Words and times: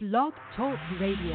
Blog 0.00 0.32
Talk 0.56 0.78
Radio. 1.00 1.34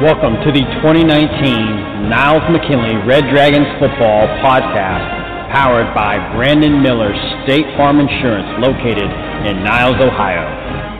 Welcome 0.00 0.34
to 0.44 0.52
the 0.52 0.62
2019 0.78 2.08
Niles 2.08 2.44
McKinley 2.52 3.04
Red 3.04 3.24
Dragons 3.32 3.66
Football 3.80 4.28
Podcast, 4.38 5.50
powered 5.50 5.92
by 5.92 6.18
Brandon 6.36 6.80
Miller 6.80 7.12
State 7.42 7.66
Farm 7.76 7.98
Insurance, 7.98 8.64
located 8.64 9.10
in 9.50 9.64
Niles, 9.64 9.96
Ohio. 10.00 10.91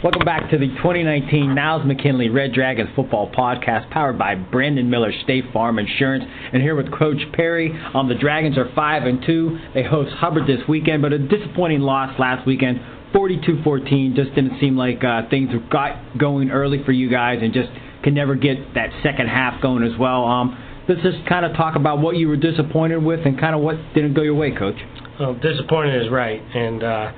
Welcome 0.00 0.24
back 0.24 0.48
to 0.52 0.58
the 0.58 0.68
2019 0.68 1.56
Niles 1.56 1.84
McKinley 1.84 2.28
Red 2.28 2.52
Dragons 2.52 2.88
Football 2.94 3.32
Podcast, 3.32 3.90
powered 3.90 4.16
by 4.16 4.36
Brandon 4.36 4.88
Miller 4.88 5.10
State 5.24 5.46
Farm 5.52 5.80
Insurance. 5.80 6.22
And 6.52 6.62
here 6.62 6.76
with 6.76 6.92
Coach 6.96 7.18
Parry. 7.32 7.76
Um, 7.94 8.08
the 8.08 8.14
Dragons 8.14 8.56
are 8.56 8.70
five 8.76 9.02
and 9.06 9.20
two. 9.26 9.58
They 9.74 9.82
host 9.82 10.14
Hubbard 10.14 10.46
this 10.46 10.60
weekend, 10.68 11.02
but 11.02 11.12
a 11.12 11.18
disappointing 11.18 11.80
loss 11.80 12.16
last 12.16 12.46
weekend, 12.46 12.78
42-14. 13.12 14.14
Just 14.14 14.36
didn't 14.36 14.60
seem 14.60 14.76
like 14.76 15.02
uh, 15.02 15.22
things 15.30 15.50
got 15.68 16.16
going 16.16 16.52
early 16.52 16.80
for 16.84 16.92
you 16.92 17.10
guys, 17.10 17.40
and 17.42 17.52
just 17.52 17.70
could 18.04 18.14
never 18.14 18.36
get 18.36 18.74
that 18.74 18.90
second 19.02 19.26
half 19.26 19.60
going 19.60 19.82
as 19.82 19.98
well. 19.98 20.24
Um, 20.26 20.84
let's 20.88 21.02
just 21.02 21.26
kind 21.28 21.44
of 21.44 21.56
talk 21.56 21.74
about 21.74 21.98
what 21.98 22.16
you 22.16 22.28
were 22.28 22.36
disappointed 22.36 23.02
with 23.02 23.26
and 23.26 23.36
kind 23.40 23.52
of 23.52 23.62
what 23.62 23.74
didn't 23.96 24.14
go 24.14 24.22
your 24.22 24.36
way, 24.36 24.52
Coach. 24.52 24.76
Well, 25.18 25.34
disappointed 25.34 26.04
is 26.04 26.08
right, 26.08 26.40
and. 26.54 26.84
Uh, 26.84 27.12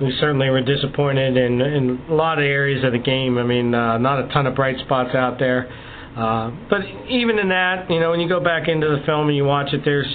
we 0.00 0.14
certainly 0.20 0.50
were 0.50 0.60
disappointed 0.60 1.36
in 1.36 1.60
in 1.60 2.00
a 2.08 2.14
lot 2.14 2.38
of 2.38 2.44
areas 2.44 2.84
of 2.84 2.92
the 2.92 2.98
game. 2.98 3.38
I 3.38 3.42
mean, 3.42 3.74
uh, 3.74 3.98
not 3.98 4.24
a 4.24 4.28
ton 4.32 4.46
of 4.46 4.54
bright 4.54 4.78
spots 4.80 5.14
out 5.14 5.38
there. 5.38 5.70
Uh, 6.16 6.50
but 6.70 6.80
even 7.08 7.38
in 7.38 7.48
that, 7.50 7.90
you 7.90 8.00
know, 8.00 8.10
when 8.10 8.20
you 8.20 8.28
go 8.28 8.40
back 8.40 8.68
into 8.68 8.86
the 8.86 9.02
film 9.04 9.28
and 9.28 9.36
you 9.36 9.44
watch 9.44 9.72
it, 9.74 9.82
there's, 9.84 10.08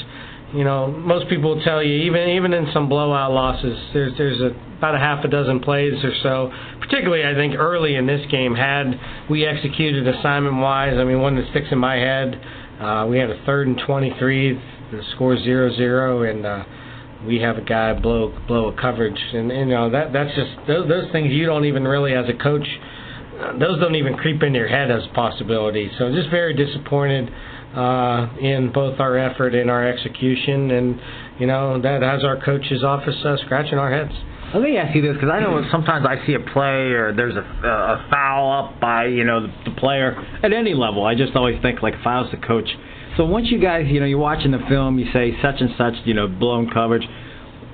you 0.52 0.64
know, 0.64 0.88
most 0.88 1.30
people 1.30 1.56
will 1.56 1.64
tell 1.64 1.84
you 1.84 1.94
even 2.10 2.30
even 2.30 2.54
in 2.54 2.68
some 2.74 2.90
blowout 2.90 3.32
losses, 3.32 3.78
there's 3.94 4.18
there's 4.18 4.42
a, 4.42 4.56
about 4.78 4.96
a 4.96 5.00
half 5.00 5.24
a 5.24 5.28
dozen 5.28 5.60
plays 5.60 6.04
or 6.04 6.14
so. 6.24 6.52
Particularly, 6.80 7.24
I 7.24 7.34
think 7.36 7.56
early 7.56 7.96
in 7.96 8.06
this 8.06 8.26
game, 8.32 8.56
had 8.56 9.00
we 9.30 9.46
executed 9.46 10.08
assignment 10.08 10.58
wise. 10.58 10.96
I 10.98 11.04
mean, 11.04 11.22
one 11.22 11.36
that 11.36 11.50
sticks 11.52 11.68
in 11.72 11.78
my 11.78 11.96
head, 11.96 12.40
uh, 12.80 13.08
we 13.10 13.18
had 13.18 13.30
a 13.30 13.44
third 13.46 13.68
and 13.68 13.80
23. 13.86 14.54
The 14.92 15.02
score 15.16 15.38
zero 15.42 15.74
zero 15.76 16.24
and. 16.24 16.46
Uh, 16.46 16.64
we 17.26 17.40
have 17.40 17.58
a 17.58 17.62
guy 17.62 17.94
blow 17.94 18.34
blow 18.48 18.70
a 18.70 18.82
coverage, 18.82 19.20
and 19.34 19.50
you 19.50 19.66
know 19.66 19.90
that 19.90 20.14
that's 20.14 20.34
just 20.36 20.52
those 20.68 20.88
those 20.88 21.12
things 21.12 21.32
you 21.32 21.46
don't 21.46 21.66
even 21.66 21.88
really 21.88 22.14
as 22.14 22.26
a 22.30 22.34
coach, 22.34 22.68
those 23.60 23.80
don't 23.80 23.96
even 23.96 24.16
creep 24.18 24.42
in 24.44 24.54
your 24.54 24.68
head 24.68 24.92
as 24.92 25.04
a 25.10 25.14
possibility. 25.14 25.90
So 25.98 26.12
just 26.12 26.30
very 26.30 26.54
disappointed 26.54 27.30
uh, 27.76 28.28
in 28.42 28.72
both 28.74 29.00
our 29.00 29.18
effort 29.18 29.56
and 29.56 29.70
our 29.70 29.88
execution, 29.88 30.72
and 30.72 31.00
you 31.40 31.48
know 31.48 31.82
that 31.82 32.02
has 32.02 32.24
our 32.24 32.40
coach's 32.44 32.84
office 32.84 33.16
uh, 33.24 33.38
scratching 33.46 33.78
our 33.78 33.92
heads. 33.92 34.14
Let 34.54 34.64
me 34.64 34.78
ask 34.78 34.94
you 34.94 35.02
this, 35.02 35.14
because 35.14 35.30
I 35.30 35.40
know 35.40 35.64
sometimes 35.72 36.06
I 36.06 36.26
see 36.28 36.34
a 36.34 36.40
play 36.40 36.92
or 36.92 37.14
there's 37.16 37.38
a, 37.38 37.40
a 37.40 38.08
foul 38.12 38.52
up 38.52 38.82
by 38.82 39.06
you 39.06 39.24
know 39.24 39.48
the, 39.48 39.72
the 39.72 39.76
player 39.80 40.16
at 40.44 40.52
any 40.52 40.74
level. 40.74 41.06
I 41.06 41.16
just 41.16 41.36
always 41.36 41.62
think 41.62 41.82
like 41.82 41.94
if 41.94 42.06
I 42.06 42.20
was 42.20 42.30
the 42.32 42.46
coach 42.46 42.68
so 43.18 43.26
once 43.26 43.48
you 43.50 43.60
guys, 43.60 43.86
you 43.88 44.00
know, 44.00 44.06
you're 44.06 44.18
watching 44.18 44.52
the 44.52 44.62
film, 44.70 45.00
you 45.00 45.06
say 45.12 45.34
such 45.42 45.56
and 45.60 45.70
such, 45.78 45.94
you 46.06 46.14
know, 46.14 46.28
blown 46.28 46.70
coverage. 46.70 47.08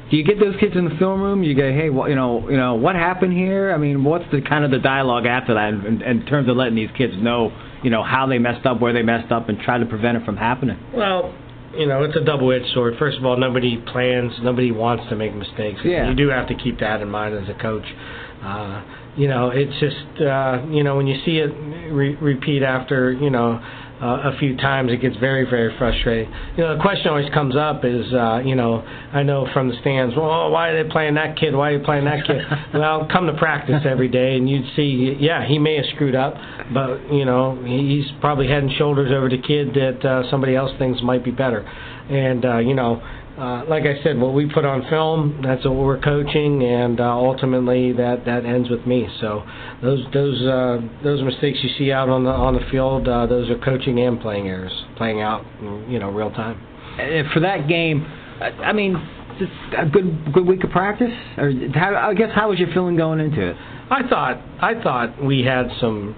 Do 0.10 0.16
you 0.16 0.24
get 0.24 0.40
those 0.40 0.56
kids 0.60 0.76
in 0.76 0.86
the 0.88 0.96
film 0.96 1.22
room? 1.22 1.44
You 1.44 1.54
go, 1.54 1.70
hey, 1.70 1.90
what, 1.90 2.10
you 2.10 2.16
know, 2.16 2.50
you 2.50 2.56
know, 2.56 2.76
what 2.76 2.96
happened 2.96 3.34
here? 3.34 3.74
I 3.74 3.78
mean, 3.78 4.06
what's 4.06 4.24
the 4.32 4.42
kind 4.42 4.64
of 4.64 4.72
the 4.72 4.80
dialogue 4.80 5.26
after 5.26 5.54
that 5.56 5.74
in, 5.74 6.02
in 6.02 6.26
terms 6.26 6.48
of 6.50 6.56
letting 6.56 6.76
these 6.76 6.90
kids 6.98 7.14
know, 7.18 7.52
you 7.84 7.90
know, 7.90 8.04
how 8.04 8.26
they 8.26 8.40
messed 8.40 8.66
up, 8.66 8.80
where 8.80 8.94
they 8.94 9.04
messed 9.04 9.34
up, 9.34 9.50
and 9.50 9.60
try 9.60 9.78
to 9.78 9.86
prevent 9.86 10.18
it 10.18 10.26
from 10.26 10.38
happening? 10.38 10.80
Well, 10.96 11.36
you 11.76 11.88
know, 11.88 12.04
it's 12.04 12.16
a 12.16 12.24
double-edged 12.24 12.74
sword. 12.74 12.96
First 12.98 13.18
of 13.18 13.26
all, 13.26 13.38
nobody 13.38 13.78
plans, 13.92 14.32
nobody 14.42 14.72
wants 14.72 15.04
to 15.10 15.16
make 15.18 15.36
mistakes. 15.36 15.82
Yeah. 15.84 16.10
You 16.10 16.16
do 16.16 16.30
have 16.30 16.48
to 16.48 16.56
keep 16.56 16.80
that 16.80 17.02
in 17.02 17.10
mind 17.10 17.36
as 17.36 17.50
a 17.50 17.62
coach. 17.62 17.86
Uh, 18.42 18.84
you 19.18 19.28
know, 19.28 19.52
it's 19.54 19.78
just, 19.80 20.22
uh, 20.22 20.64
you 20.70 20.84
know, 20.84 20.96
when 20.96 21.08
you 21.08 21.20
see 21.26 21.40
it 21.40 21.52
re- 21.92 22.16
repeat 22.16 22.64
after, 22.64 23.12
you 23.12 23.30
know, 23.30 23.62
uh, 24.02 24.32
a 24.34 24.38
few 24.38 24.56
times, 24.58 24.92
it 24.92 25.02
gets 25.02 25.18
very, 25.18 25.50
very 25.50 25.76
frustrating. 25.78 26.32
You 26.56 26.64
know, 26.64 26.76
the 26.76 26.82
question 26.82 27.08
always 27.08 27.32
comes 27.34 27.56
up 27.56 27.84
is, 27.84 28.14
uh, 28.14 28.40
you 28.46 28.56
know, 28.56 28.82
I 28.82 29.24
know 29.24 29.48
from 29.54 29.70
the 29.70 29.76
stands, 29.82 30.16
well, 30.16 30.52
why 30.52 30.70
are 30.70 30.84
they 30.84 30.90
playing 30.90 31.16
that 31.16 31.38
kid? 31.38 31.56
Why 31.56 31.72
are 31.72 31.80
they 31.80 31.84
playing 31.84 32.06
that 32.06 32.26
kid? 32.26 32.42
well, 32.74 33.08
come 33.12 33.26
to 33.28 33.34
practice 33.34 33.84
every 33.86 34.08
day, 34.08 34.36
and 34.36 34.50
you'd 34.50 34.66
see, 34.76 35.18
yeah, 35.20 35.48
he 35.48 35.58
may 35.58 35.78
have 35.78 35.86
screwed 35.96 36.16
up, 36.16 36.36
but 36.74 37.12
you 37.12 37.26
know, 37.26 37.62
he's 37.66 38.06
probably 38.22 38.48
head 38.48 38.64
and 38.64 38.72
shoulders 38.78 39.12
over 39.12 39.30
the 39.30 39.42
kid 39.42 39.74
that 39.74 40.06
uh, 40.06 40.30
somebody 40.30 40.56
else 40.56 40.72
thinks 40.78 41.02
might 41.02 41.24
be 41.24 41.32
better, 41.32 41.62
and 41.62 42.46
uh, 42.46 42.58
you 42.58 42.76
know 42.76 43.02
uh, 43.38 43.66
like 43.70 43.84
I 43.84 44.02
said, 44.04 44.18
what 44.18 44.34
we 44.34 44.52
put 44.52 44.66
on 44.66 44.82
film, 44.90 45.42
that's 45.44 45.64
what 45.64 45.76
we're 45.76 46.02
coaching, 46.02 46.64
and 46.64 47.00
uh, 47.00 47.04
ultimately 47.04 47.94
that 47.94 48.26
that 48.26 48.46
ends 48.46 48.70
with 48.70 48.86
me. 48.88 49.08
So 49.22 49.44
those 49.82 50.04
those 50.12 50.42
uh, 50.42 50.82
those 51.04 51.22
mistakes 51.24 51.60
you 51.62 51.70
see 51.78 51.92
out 51.92 52.10
on 52.10 52.24
the 52.24 52.32
on 52.32 52.56
the 52.56 52.66
field, 52.72 53.08
uh, 53.08 53.28
those 53.28 53.50
are 53.50 53.60
coaching 53.60 54.00
and 54.00 54.20
playing 54.20 54.48
errors 54.48 54.74
playing 54.98 55.22
out, 55.22 55.46
you 55.88 56.00
know, 56.00 56.10
real 56.10 56.32
time. 56.32 56.60
And 57.00 57.30
for 57.32 57.40
that 57.42 57.68
game, 57.68 58.06
I 58.42 58.74
mean, 58.74 58.96
just 59.38 59.52
a 59.78 59.86
good 59.86 60.34
good 60.34 60.48
week 60.48 60.64
of 60.64 60.72
practice, 60.72 61.14
or 61.38 61.52
how, 61.76 62.10
I 62.10 62.14
guess 62.16 62.30
how 62.34 62.50
was 62.50 62.58
your 62.58 62.70
feeling 62.74 62.98
going 62.98 63.20
into 63.20 63.52
it? 63.52 63.56
I 63.92 64.02
thought 64.10 64.42
I 64.60 64.82
thought 64.82 65.24
we 65.24 65.44
had 65.44 65.68
some. 65.80 66.16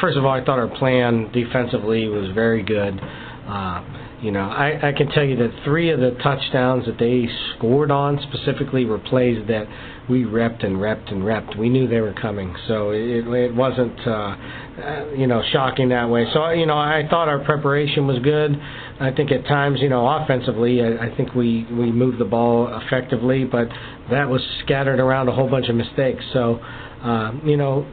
First 0.00 0.18
of 0.18 0.24
all, 0.24 0.32
I 0.32 0.44
thought 0.44 0.58
our 0.58 0.68
plan 0.76 1.30
defensively 1.32 2.08
was 2.08 2.30
very 2.34 2.62
good. 2.62 3.00
Uh, 3.46 3.82
you 4.20 4.32
know, 4.32 4.40
I, 4.40 4.88
I 4.88 4.92
can 4.92 5.08
tell 5.10 5.22
you 5.22 5.36
that 5.36 5.62
three 5.64 5.90
of 5.90 6.00
the 6.00 6.10
touchdowns 6.22 6.86
that 6.86 6.98
they 6.98 7.28
scored 7.56 7.92
on 7.92 8.18
specifically 8.32 8.84
were 8.84 8.98
plays 8.98 9.38
that 9.46 9.66
we 10.10 10.24
repped 10.24 10.64
and 10.64 10.76
repped 10.76 11.12
and 11.12 11.22
repped. 11.22 11.56
We 11.56 11.68
knew 11.68 11.86
they 11.86 12.00
were 12.00 12.14
coming, 12.14 12.54
so 12.66 12.90
it, 12.90 13.28
it 13.28 13.54
wasn't, 13.54 13.96
uh, 14.04 14.10
uh, 14.10 15.10
you 15.16 15.28
know, 15.28 15.40
shocking 15.52 15.90
that 15.90 16.08
way. 16.08 16.26
So, 16.32 16.50
you 16.50 16.66
know, 16.66 16.76
I 16.76 17.02
thought 17.08 17.28
our 17.28 17.44
preparation 17.44 18.08
was 18.08 18.18
good. 18.20 18.56
I 19.00 19.12
think 19.12 19.30
at 19.30 19.44
times, 19.46 19.78
you 19.80 19.88
know, 19.88 20.08
offensively, 20.08 20.82
I, 20.82 21.06
I 21.06 21.16
think 21.16 21.34
we 21.34 21.64
we 21.70 21.92
moved 21.92 22.18
the 22.18 22.24
ball 22.24 22.80
effectively, 22.82 23.44
but 23.44 23.68
that 24.10 24.28
was 24.28 24.40
scattered 24.64 24.98
around 24.98 25.28
a 25.28 25.32
whole 25.32 25.48
bunch 25.48 25.68
of 25.68 25.76
mistakes. 25.76 26.24
So, 26.32 26.56
uh, 27.02 27.32
you 27.44 27.56
know, 27.56 27.86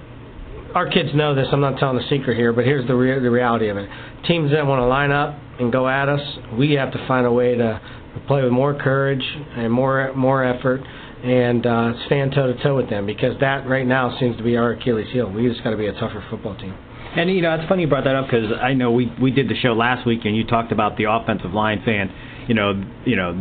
our 0.74 0.90
kids 0.90 1.10
know 1.14 1.36
this. 1.36 1.48
I'm 1.52 1.62
not 1.62 1.78
telling 1.78 1.98
a 2.04 2.10
secret 2.10 2.36
here, 2.36 2.52
but 2.52 2.66
here's 2.66 2.88
the 2.88 2.96
re- 2.96 3.20
the 3.20 3.30
reality 3.30 3.70
of 3.70 3.78
it. 3.78 3.88
Teams 4.26 4.52
that 4.52 4.66
want 4.66 4.80
to 4.80 4.88
line 4.88 5.12
up 5.12 5.40
and 5.60 5.72
go 5.72 5.88
at 5.88 6.10
us, 6.10 6.22
we 6.58 6.74
have 6.74 6.92
to 6.92 7.08
find 7.08 7.26
a 7.26 7.32
way 7.32 7.56
to 7.56 7.82
play 8.28 8.44
with 8.44 8.52
more 8.52 8.74
courage 8.74 9.24
and 9.58 9.72
more 9.72 10.14
more 10.16 10.44
effort 10.44 10.82
and 11.24 11.66
uh, 11.66 11.94
stand 12.06 12.32
toe 12.34 12.54
to 12.54 12.64
toe 12.64 12.76
with 12.76 12.90
them 12.90 13.06
because 13.06 13.40
that 13.40 13.68
right 13.68 13.88
now 13.88 14.18
seems 14.20 14.38
to 14.38 14.44
be 14.44 14.56
our 14.58 14.72
Achilles 14.72 15.08
heel. 15.12 15.32
We 15.32 15.48
just 15.48 15.64
got 15.64 15.72
to 15.72 15.78
be 15.78 15.88
a 15.88 15.94
tougher 15.94 16.24
football 16.30 16.56
team. 16.56 16.78
And 17.16 17.30
you 17.30 17.42
know, 17.42 17.56
it's 17.56 17.68
funny 17.70 17.84
you 17.84 17.88
brought 17.88 18.04
that 18.04 18.16
up 18.16 18.26
because 18.26 18.52
I 18.62 18.74
know 18.74 18.92
we 18.92 19.12
we 19.22 19.32
did 19.32 19.50
the 19.50 19.56
show 19.56 19.74
last 19.74 20.06
week 20.06 20.22
and 20.26 20.36
you 20.36 20.46
talked 20.46 20.72
about 20.72 20.98
the 20.98 21.06
offensive 21.06 21.54
line 21.54 21.82
saying, 21.86 22.12
you 22.48 22.54
know, 22.54 22.84
you 23.06 23.16
know, 23.16 23.34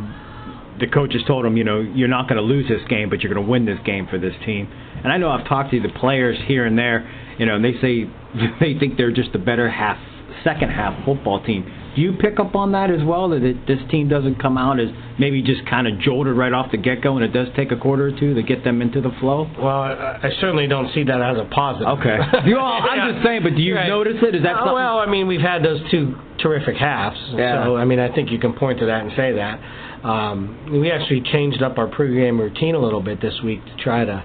the 0.78 0.86
coaches 0.86 1.22
told 1.26 1.44
them, 1.44 1.56
you 1.56 1.64
know, 1.64 1.80
you're 1.80 2.08
not 2.08 2.28
going 2.28 2.36
to 2.40 2.46
lose 2.46 2.68
this 2.68 2.86
game, 2.88 3.10
but 3.10 3.20
you're 3.20 3.32
going 3.32 3.44
to 3.44 3.50
win 3.50 3.64
this 3.64 3.78
game 3.84 4.06
for 4.08 4.18
this 4.18 4.34
team. 4.46 4.68
And 5.02 5.12
I 5.12 5.18
know 5.18 5.28
I've 5.30 5.46
talked 5.46 5.70
to 5.72 5.80
the 5.80 5.88
players 5.88 6.38
here 6.46 6.64
and 6.64 6.78
there, 6.78 7.08
you 7.38 7.46
know, 7.46 7.56
and 7.56 7.64
they 7.64 7.72
say 7.80 8.04
they 8.60 8.78
think 8.78 8.96
they're 8.96 9.12
just 9.12 9.34
a 9.34 9.38
better 9.38 9.68
half, 9.68 9.98
second 10.42 10.70
half 10.70 11.04
football 11.04 11.42
team. 11.42 11.64
Do 11.94 12.02
you 12.02 12.12
pick 12.14 12.40
up 12.40 12.54
on 12.54 12.72
that 12.72 12.90
as 12.90 13.04
well? 13.04 13.28
That 13.28 13.42
it, 13.42 13.66
this 13.66 13.78
team 13.90 14.08
doesn't 14.08 14.40
come 14.40 14.58
out 14.58 14.80
as 14.80 14.88
maybe 15.18 15.42
just 15.42 15.64
kind 15.66 15.86
of 15.86 16.00
jolted 16.00 16.36
right 16.36 16.52
off 16.52 16.70
the 16.72 16.76
get 16.76 17.02
go, 17.02 17.16
and 17.16 17.24
it 17.24 17.32
does 17.32 17.48
take 17.56 17.70
a 17.70 17.76
quarter 17.76 18.08
or 18.08 18.18
two 18.18 18.34
to 18.34 18.42
get 18.42 18.64
them 18.64 18.82
into 18.82 19.00
the 19.00 19.10
flow. 19.20 19.48
Well, 19.58 19.82
I, 19.82 20.20
I 20.22 20.30
certainly 20.40 20.66
don't 20.66 20.92
see 20.92 21.04
that 21.04 21.20
as 21.20 21.38
a 21.38 21.48
positive. 21.50 21.88
Okay. 21.98 22.18
you 22.46 22.58
all, 22.58 22.82
I'm 22.82 22.98
yeah. 22.98 23.12
just 23.12 23.24
saying, 23.24 23.42
but 23.42 23.54
do 23.54 23.62
you 23.62 23.76
right. 23.76 23.88
notice 23.88 24.16
it? 24.22 24.34
Is 24.34 24.42
that 24.42 24.56
uh, 24.56 24.72
well? 24.74 24.98
I 24.98 25.06
mean, 25.06 25.26
we've 25.26 25.40
had 25.40 25.62
those 25.62 25.80
two 25.90 26.16
terrific 26.40 26.76
halves, 26.76 27.18
yeah. 27.30 27.64
so 27.64 27.76
I 27.76 27.84
mean, 27.84 28.00
I 28.00 28.12
think 28.14 28.30
you 28.30 28.38
can 28.38 28.54
point 28.54 28.80
to 28.80 28.86
that 28.86 29.02
and 29.02 29.12
say 29.16 29.32
that. 29.32 29.60
Um, 30.04 30.80
we 30.80 30.90
actually 30.90 31.22
changed 31.32 31.62
up 31.62 31.78
our 31.78 31.88
pregame 31.88 32.38
routine 32.38 32.74
a 32.74 32.78
little 32.78 33.00
bit 33.00 33.22
this 33.22 33.40
week 33.42 33.64
to 33.64 33.76
try 33.82 34.04
to 34.04 34.22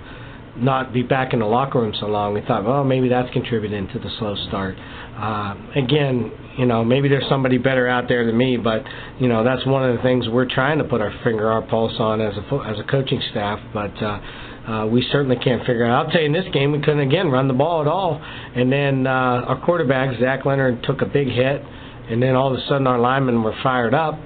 not 0.57 0.91
be 0.94 1.03
back 1.03 1.33
in 1.33 1.39
the 1.39 1.45
locker 1.45 1.79
room 1.79 1.94
so 1.99 2.07
long. 2.07 2.33
We 2.33 2.41
thought, 2.41 2.65
well, 2.65 2.83
maybe 2.83 3.07
that's 3.09 3.31
contributing 3.31 3.88
to 3.94 3.99
the 3.99 4.09
slow 4.19 4.35
start. 4.47 4.75
Uh, 5.17 5.55
again, 5.75 6.31
you 6.59 6.65
know, 6.65 6.83
maybe 6.83 7.07
there's 7.07 7.27
somebody 7.29 7.57
better 7.57 7.88
out 7.88 8.09
there 8.09 8.25
than 8.25 8.38
me, 8.38 8.57
but 8.57 8.83
you 9.17 9.29
know, 9.29 9.45
that's 9.45 9.65
one 9.65 9.89
of 9.89 9.95
the 9.95 10.03
things 10.03 10.27
we're 10.27 10.50
trying 10.50 10.77
to 10.79 10.83
put 10.83 11.00
our 11.00 11.13
finger, 11.23 11.50
our 11.50 11.61
pulse 11.61 11.94
on 12.00 12.19
as 12.19 12.33
a 12.35 12.56
as 12.67 12.77
a 12.77 12.83
coaching 12.83 13.21
staff. 13.31 13.59
But 13.73 13.95
uh, 14.03 14.19
uh, 14.67 14.85
we 14.88 15.07
certainly 15.09 15.38
can't 15.38 15.61
figure 15.61 15.85
it 15.85 15.89
out. 15.89 16.07
I'll 16.07 16.11
tell 16.11 16.19
you, 16.19 16.27
in 16.27 16.33
this 16.33 16.51
game, 16.51 16.73
we 16.73 16.79
couldn't 16.79 17.00
again 17.00 17.29
run 17.29 17.47
the 17.47 17.53
ball 17.53 17.79
at 17.79 17.88
all. 17.88 18.21
And 18.21 18.69
then 18.69 19.07
uh, 19.07 19.09
our 19.09 19.65
quarterback 19.65 20.19
Zach 20.19 20.45
Leonard 20.45 20.83
took 20.83 21.01
a 21.01 21.06
big 21.06 21.29
hit, 21.29 21.63
and 22.09 22.21
then 22.21 22.35
all 22.35 22.53
of 22.53 22.59
a 22.59 22.61
sudden 22.67 22.88
our 22.88 23.00
linemen 23.00 23.41
were 23.41 23.56
fired 23.63 23.94
up 23.94 24.19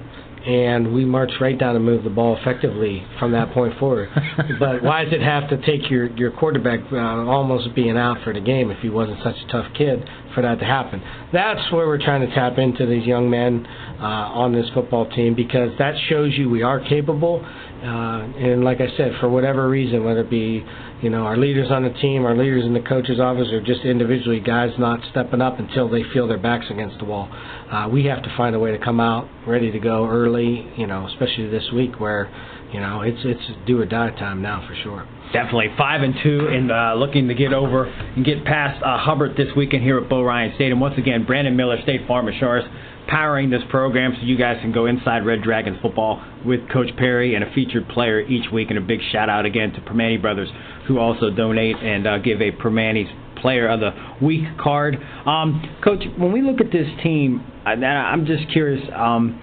and 0.44 0.92
we 0.92 1.06
marched 1.06 1.40
right 1.40 1.58
down 1.58 1.74
and 1.74 1.82
moved 1.82 2.04
the 2.04 2.10
ball 2.10 2.36
effectively 2.36 3.02
from 3.18 3.32
that 3.32 3.50
point 3.52 3.78
forward. 3.78 4.10
but 4.58 4.82
why 4.82 5.02
does 5.02 5.12
it 5.12 5.22
have 5.22 5.48
to 5.48 5.56
take 5.64 5.90
your 5.90 6.14
your 6.18 6.30
quarterback 6.32 6.80
uh, 6.92 6.96
almost 6.96 7.74
being 7.74 7.96
out 7.96 8.18
for 8.22 8.34
the 8.34 8.40
game 8.40 8.70
if 8.70 8.78
he 8.80 8.90
wasn't 8.90 9.18
such 9.24 9.36
a 9.36 9.50
tough 9.50 9.72
kid 9.72 10.04
for 10.34 10.42
that 10.42 10.58
to 10.58 10.64
happen? 10.64 11.02
That's 11.32 11.72
where 11.72 11.86
we're 11.86 12.02
trying 12.02 12.26
to 12.26 12.34
tap 12.34 12.58
into 12.58 12.86
these 12.86 13.06
young 13.06 13.30
men 13.30 13.66
uh, 14.00 14.04
on 14.04 14.52
this 14.52 14.66
football 14.74 15.08
team 15.10 15.34
because 15.34 15.70
that 15.78 15.94
shows 16.08 16.32
you 16.36 16.48
we 16.50 16.62
are 16.62 16.80
capable. 16.80 17.44
Uh, 17.44 18.22
and 18.38 18.64
like 18.64 18.80
I 18.80 18.88
said, 18.96 19.12
for 19.20 19.28
whatever 19.28 19.68
reason, 19.68 20.04
whether 20.04 20.20
it 20.20 20.30
be 20.30 20.64
you 21.02 21.10
know 21.10 21.24
our 21.24 21.36
leaders 21.36 21.70
on 21.70 21.82
the 21.82 21.92
team, 22.00 22.24
our 22.24 22.34
leaders 22.34 22.64
in 22.64 22.72
the 22.72 22.80
coaches' 22.80 23.20
office, 23.20 23.48
or 23.52 23.60
just 23.60 23.82
individually 23.82 24.40
guys 24.40 24.70
not 24.78 25.00
stepping 25.10 25.42
up 25.42 25.58
until 25.58 25.90
they 25.90 26.02
feel 26.14 26.26
their 26.26 26.38
backs 26.38 26.64
against 26.70 26.98
the 26.98 27.04
wall, 27.04 27.28
uh, 27.70 27.86
we 27.92 28.06
have 28.06 28.22
to 28.22 28.34
find 28.36 28.56
a 28.56 28.58
way 28.58 28.70
to 28.70 28.78
come 28.78 29.00
out 29.00 29.28
ready 29.46 29.70
to 29.70 29.78
go 29.78 30.08
early. 30.08 30.66
You 30.76 30.86
know, 30.86 31.06
especially 31.08 31.48
this 31.50 31.70
week 31.74 32.00
where 32.00 32.30
you 32.72 32.80
know 32.80 33.02
it's 33.02 33.20
it's 33.22 33.66
do 33.66 33.80
or 33.80 33.86
die 33.86 34.10
time 34.10 34.40
now 34.40 34.66
for 34.66 34.74
sure. 34.82 35.06
Definitely 35.34 35.74
five 35.76 36.02
and 36.02 36.14
two, 36.22 36.46
and 36.46 36.70
uh, 36.70 36.94
looking 36.94 37.26
to 37.26 37.34
get 37.34 37.52
over 37.52 37.84
and 37.84 38.24
get 38.24 38.44
past 38.44 38.80
uh, 38.82 38.98
Hubbard 38.98 39.36
this 39.36 39.48
weekend 39.56 39.82
here 39.82 39.98
at 39.98 40.08
Bo 40.08 40.22
Rein 40.22 40.52
Stadium. 40.54 40.78
Once 40.78 40.96
again, 40.96 41.26
Brandon 41.26 41.56
Miller, 41.56 41.76
State 41.82 42.06
Farm 42.06 42.28
Insurance 42.28 42.68
powering 43.08 43.50
this 43.50 43.62
program 43.68 44.14
so 44.16 44.24
you 44.24 44.38
guys 44.38 44.58
can 44.62 44.72
go 44.72 44.86
inside 44.86 45.26
Red 45.26 45.42
Dragons 45.42 45.76
football 45.82 46.24
with 46.46 46.60
Coach 46.70 46.88
Parry 46.96 47.34
and 47.34 47.44
a 47.44 47.52
featured 47.52 47.88
player 47.88 48.20
each 48.20 48.50
week. 48.52 48.70
And 48.70 48.78
a 48.78 48.80
big 48.80 49.00
shout 49.12 49.28
out 49.28 49.44
again 49.44 49.72
to 49.72 49.80
Permani 49.80 50.22
Brothers 50.22 50.48
who 50.86 50.98
also 50.98 51.30
donate 51.30 51.76
and 51.76 52.06
uh, 52.06 52.18
give 52.18 52.40
a 52.40 52.52
Permani's 52.52 53.10
Player 53.40 53.68
of 53.68 53.80
the 53.80 53.90
Week 54.24 54.44
card. 54.58 54.96
Um, 55.26 55.78
Coach, 55.82 56.02
when 56.16 56.32
we 56.32 56.42
look 56.42 56.60
at 56.60 56.72
this 56.72 56.86
team, 57.02 57.44
I, 57.66 57.72
I'm 57.72 58.24
just 58.24 58.50
curious. 58.52 58.82
Um, 58.94 59.40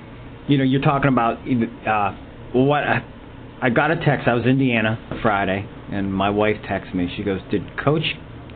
you 0.48 0.58
know, 0.58 0.64
you're 0.64 0.82
talking 0.82 1.10
about 1.10 1.38
uh, 1.88 2.18
what 2.54 2.84
I, 2.84 3.06
I 3.62 3.70
got 3.70 3.92
a 3.92 3.98
text. 3.98 4.28
I 4.28 4.34
was 4.34 4.44
in 4.44 4.52
Indiana 4.52 4.98
Friday, 5.22 5.68
and 5.92 6.14
my 6.14 6.30
wife 6.30 6.58
texts 6.68 6.94
me. 6.94 7.12
She 7.16 7.24
goes, 7.24 7.42
"Did 7.50 7.64
Coach 7.84 8.04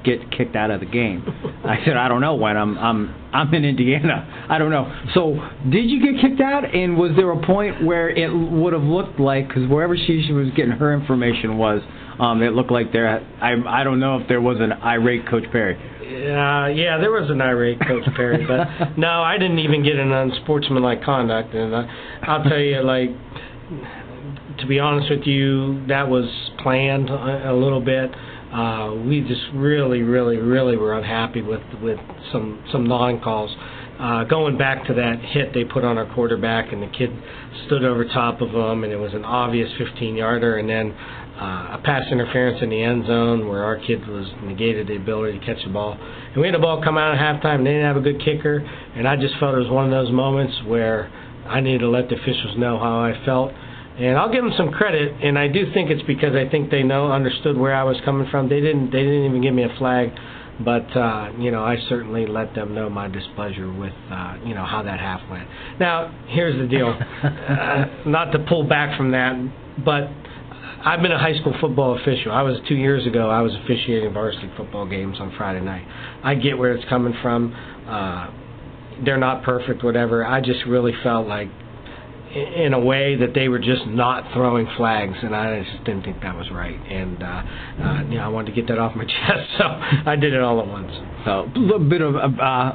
get 0.06 0.32
kicked 0.32 0.56
out 0.56 0.72
of 0.72 0.80
the 0.80 0.86
game? 0.86 1.24
I 1.66 1.84
said, 1.84 1.98
I 1.98 2.08
don't 2.08 2.22
know 2.22 2.36
when. 2.36 2.56
I'm 2.56 2.78
I'm 2.78 3.30
I'm 3.34 3.54
in 3.54 3.66
Indiana. 3.66 4.46
I 4.50 4.58
don't 4.58 4.72
know. 4.72 4.86
So 5.14 5.38
did 5.70 5.90
you 5.90 6.00
get 6.00 6.22
kicked 6.22 6.40
out? 6.40 6.74
And 6.74 6.98
was 6.98 7.12
there 7.18 7.32
a 7.32 7.46
point 7.46 7.84
where 7.84 8.10
it 8.10 8.30
would 8.30 8.74
have 8.74 8.84
looked 8.84 9.20
like 9.20 9.48
because 9.48 9.68
wherever 9.70 9.98
she, 9.98 10.24
she 10.26 10.32
was 10.32 10.48
getting 10.56 10.72
her 10.72 10.94
information 10.94 11.58
was, 11.58 11.82
um, 12.20 12.42
it 12.42 12.54
looked 12.54 12.72
like 12.72 12.94
there. 12.94 13.20
I 13.42 13.56
I 13.68 13.84
don't 13.84 14.00
know 14.00 14.18
if 14.20 14.28
there 14.28 14.42
was 14.42 14.58
an 14.60 14.72
irate 14.72 15.28
Coach 15.28 15.46
Parry. 15.52 15.76
Uh, 16.06 16.68
yeah, 16.68 16.98
there 17.00 17.12
was 17.12 17.30
an 17.32 17.42
irate 17.42 17.80
Coach 17.80 18.06
Parry, 18.16 18.46
but 18.46 18.96
no, 18.98 19.22
I 19.22 19.38
didn't 19.40 19.60
even 19.60 19.84
get 19.84 19.96
an 19.96 20.12
unsportsmanlike 20.12 21.04
conduct, 21.04 21.54
and 21.56 21.74
uh, 21.74 21.84
I'll 22.22 22.44
tell 22.44 22.60
you, 22.60 22.82
like, 22.84 23.10
to 24.60 24.68
be 24.68 24.80
honest 24.80 25.10
with 25.10 25.26
you, 25.26 25.86
that 25.88 26.08
was 26.08 26.26
planned 26.60 27.10
a, 27.10 27.52
a 27.52 27.56
little 27.56 27.82
bit 27.82 28.12
uh, 28.56 28.94
we 29.06 29.20
just 29.22 29.42
really, 29.54 30.02
really, 30.02 30.38
really 30.38 30.78
were 30.78 30.98
unhappy 30.98 31.42
with 31.42 31.62
with 31.82 32.00
some 32.32 32.64
some 32.72 32.88
non 32.88 33.20
calls. 33.20 33.54
Uh, 34.00 34.24
going 34.26 34.58
back 34.58 34.86
to 34.86 34.94
that 34.94 35.20
hit 35.20 35.54
they 35.54 35.66
put 35.66 35.84
on 35.84 35.98
our 35.98 36.12
quarterback, 36.14 36.72
and 36.72 36.82
the 36.82 36.88
kid 36.88 37.10
stood 37.66 37.84
over 37.84 38.06
top 38.06 38.40
of 38.40 38.50
him, 38.50 38.84
and 38.86 38.94
it 38.94 38.98
was 38.98 39.14
an 39.14 39.26
obvious 39.26 39.70
15 39.78 40.16
yarder, 40.16 40.58
and 40.58 40.70
then 40.70 40.92
uh, 40.92 41.76
a 41.76 41.82
pass 41.84 42.04
interference 42.12 42.62
in 42.62 42.70
the 42.70 42.82
end 42.82 43.06
zone 43.08 43.48
where 43.50 43.64
our 43.64 43.78
kid 43.78 44.08
was 44.08 44.28
negated 44.44 44.88
the 44.88 44.96
ability 44.96 45.38
to 45.38 45.46
catch 45.46 45.62
the 45.66 45.72
ball. 45.72 45.98
And 46.00 46.38
we 46.38 46.48
had 46.48 46.56
the 46.56 46.60
ball 46.60 46.82
come 46.82 46.98
out 46.98 47.14
at 47.14 47.20
halftime, 47.20 47.56
and 47.56 47.66
they 47.66 47.72
didn't 47.72 47.88
have 47.88 47.98
a 47.98 48.02
good 48.02 48.22
kicker, 48.24 48.60
and 48.60 49.06
I 49.06 49.18
just 49.18 49.36
felt 49.40 49.56
it 49.56 49.60
was 49.60 49.70
one 49.70 49.86
of 49.86 49.92
those 49.92 50.14
moments 50.14 50.56
where 50.66 51.12
I 51.46 51.60
needed 51.60 51.80
to 51.80 51.90
let 51.90 52.08
the 52.08 52.16
officials 52.16 52.58
know 52.58 52.80
how 52.80 53.00
I 53.00 53.14
felt 53.26 53.52
and 53.98 54.18
I'll 54.18 54.32
give 54.32 54.44
them 54.44 54.54
some 54.58 54.72
credit, 54.72 55.14
and 55.24 55.40
I 55.40 55.48
do 55.48 55.72
think 55.74 55.90
it's 55.90 56.04
because 56.04 56.36
I 56.36 56.50
think 56.50 56.70
they 56.70 56.84
know 56.84 57.12
understood 57.12 57.58
where 57.58 57.74
I 57.74 57.84
was 57.84 57.98
coming 58.04 58.28
from. 58.30 58.50
They 58.50 58.60
didn't 58.60 58.92
they 58.92 59.04
didn't 59.04 59.26
even 59.26 59.42
give 59.42 59.54
me 59.54 59.64
a 59.64 59.74
flag, 59.78 60.12
but 60.64 60.86
uh, 60.96 61.32
you 61.40 61.52
know 61.52 61.64
I 61.64 61.78
certainly 61.88 62.26
let 62.26 62.54
them 62.56 62.76
know 62.76 62.90
my 62.90 63.08
displeasure 63.08 63.72
with 63.72 63.94
uh, 64.12 64.38
you 64.44 64.54
know 64.54 64.66
how 64.66 64.84
that 64.84 65.00
half 65.00 65.22
went. 65.30 65.48
Now 65.80 66.14
here's 66.28 66.60
the 66.60 66.68
deal, 66.68 66.90
uh, 67.24 67.86
not 68.06 68.32
to 68.32 68.40
pull 68.50 68.68
back 68.68 68.98
from 68.98 69.12
that, 69.12 69.34
but 69.84 70.10
I've 70.86 71.02
been 71.02 71.12
a 71.14 71.20
high 71.20 71.38
school 71.40 71.56
football 71.60 71.98
official. 72.00 72.32
I 72.32 72.42
was 72.42 72.60
two 72.68 72.76
years 72.76 73.08
ago. 73.08 73.30
I 73.30 73.42
was 73.42 73.54
officiating 73.64 74.14
varsity 74.14 74.52
football 74.58 74.86
games 74.86 75.18
on 75.20 75.34
Friday 75.38 75.62
night. 75.62 75.86
I 76.24 76.36
get 76.36 76.58
where 76.58 76.74
it's 76.74 76.88
coming 76.90 77.14
from. 77.22 77.56
Uh, 77.88 78.30
they're 79.04 79.18
not 79.18 79.44
perfect, 79.44 79.84
whatever. 79.84 80.26
I 80.26 80.42
just 80.42 80.66
really 80.68 80.94
felt 81.02 81.28
like 81.28 81.50
in 82.36 82.74
a 82.74 82.80
way 82.80 83.16
that 83.16 83.34
they 83.34 83.48
were 83.48 83.60
just 83.60 83.86
not 83.88 84.34
throwing 84.34 84.68
flags, 84.76 85.18
and 85.22 85.36
I 85.36 85.64
just 85.64 85.84
didn't 85.86 86.04
think 86.04 86.22
that 86.22 86.36
was 86.36 86.50
right. 86.52 86.80
And 86.90 87.24
uh, 87.24 87.26
uh, 87.26 88.04
you 88.10 88.16
know, 88.16 88.24
I 88.24 88.28
wanted 88.28 88.54
to 88.54 88.62
get 88.62 88.68
that 88.68 88.78
off 88.78 88.96
my 88.96 89.06
chest, 89.28 89.50
so 89.58 89.64
I 89.64 90.16
did 90.16 90.34
it 90.34 90.42
all 90.42 90.60
at 90.60 90.68
once. 90.68 90.92
So 91.24 91.50
a 91.56 91.60
little 91.60 91.90
bit 91.90 92.02
of 92.02 92.16
uh, 92.16 92.72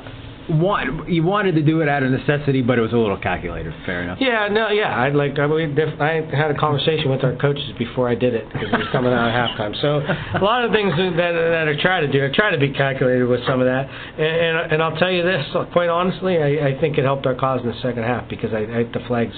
want 0.50 1.08
you 1.08 1.22
wanted 1.22 1.54
to 1.54 1.62
do 1.62 1.80
it 1.80 1.88
out 1.88 2.02
of 2.02 2.10
necessity, 2.10 2.62
but 2.62 2.78
it 2.78 2.82
was 2.82 2.92
a 2.92 2.96
little 2.96 3.18
calculated. 3.18 3.72
Fair 3.86 4.02
enough. 4.02 4.18
Yeah, 4.20 4.48
no, 4.50 4.68
yeah. 4.70 4.94
I 4.94 5.08
like 5.10 5.38
I, 5.38 5.46
mean, 5.46 5.76
I 6.00 6.26
had 6.34 6.50
a 6.50 6.58
conversation 6.58 7.10
with 7.10 7.24
our 7.24 7.36
coaches 7.36 7.70
before 7.78 8.08
I 8.08 8.14
did 8.14 8.34
it 8.34 8.46
because 8.52 8.68
it 8.72 8.78
was 8.78 8.88
coming 8.92 9.12
out 9.12 9.28
at 9.28 9.34
halftime. 9.34 9.74
So 9.80 10.00
a 10.00 10.42
lot 10.42 10.64
of 10.64 10.72
things 10.72 10.92
that 10.96 11.16
that 11.16 11.68
I 11.68 11.80
try 11.80 12.00
to 12.00 12.10
do, 12.10 12.24
I 12.24 12.28
try 12.34 12.50
to 12.50 12.58
be 12.58 12.72
calculated 12.72 13.26
with 13.26 13.40
some 13.46 13.60
of 13.60 13.66
that. 13.66 13.88
And 13.88 14.40
and, 14.40 14.72
and 14.72 14.82
I'll 14.82 14.96
tell 14.96 15.10
you 15.10 15.22
this, 15.22 15.46
quite 15.72 15.88
honestly, 15.88 16.38
I, 16.38 16.74
I 16.74 16.80
think 16.80 16.98
it 16.98 17.04
helped 17.04 17.26
our 17.26 17.34
cause 17.34 17.60
in 17.62 17.68
the 17.68 17.80
second 17.82 18.02
half 18.04 18.28
because 18.28 18.52
I, 18.52 18.66
I 18.66 18.82
the 18.84 19.04
flags 19.06 19.36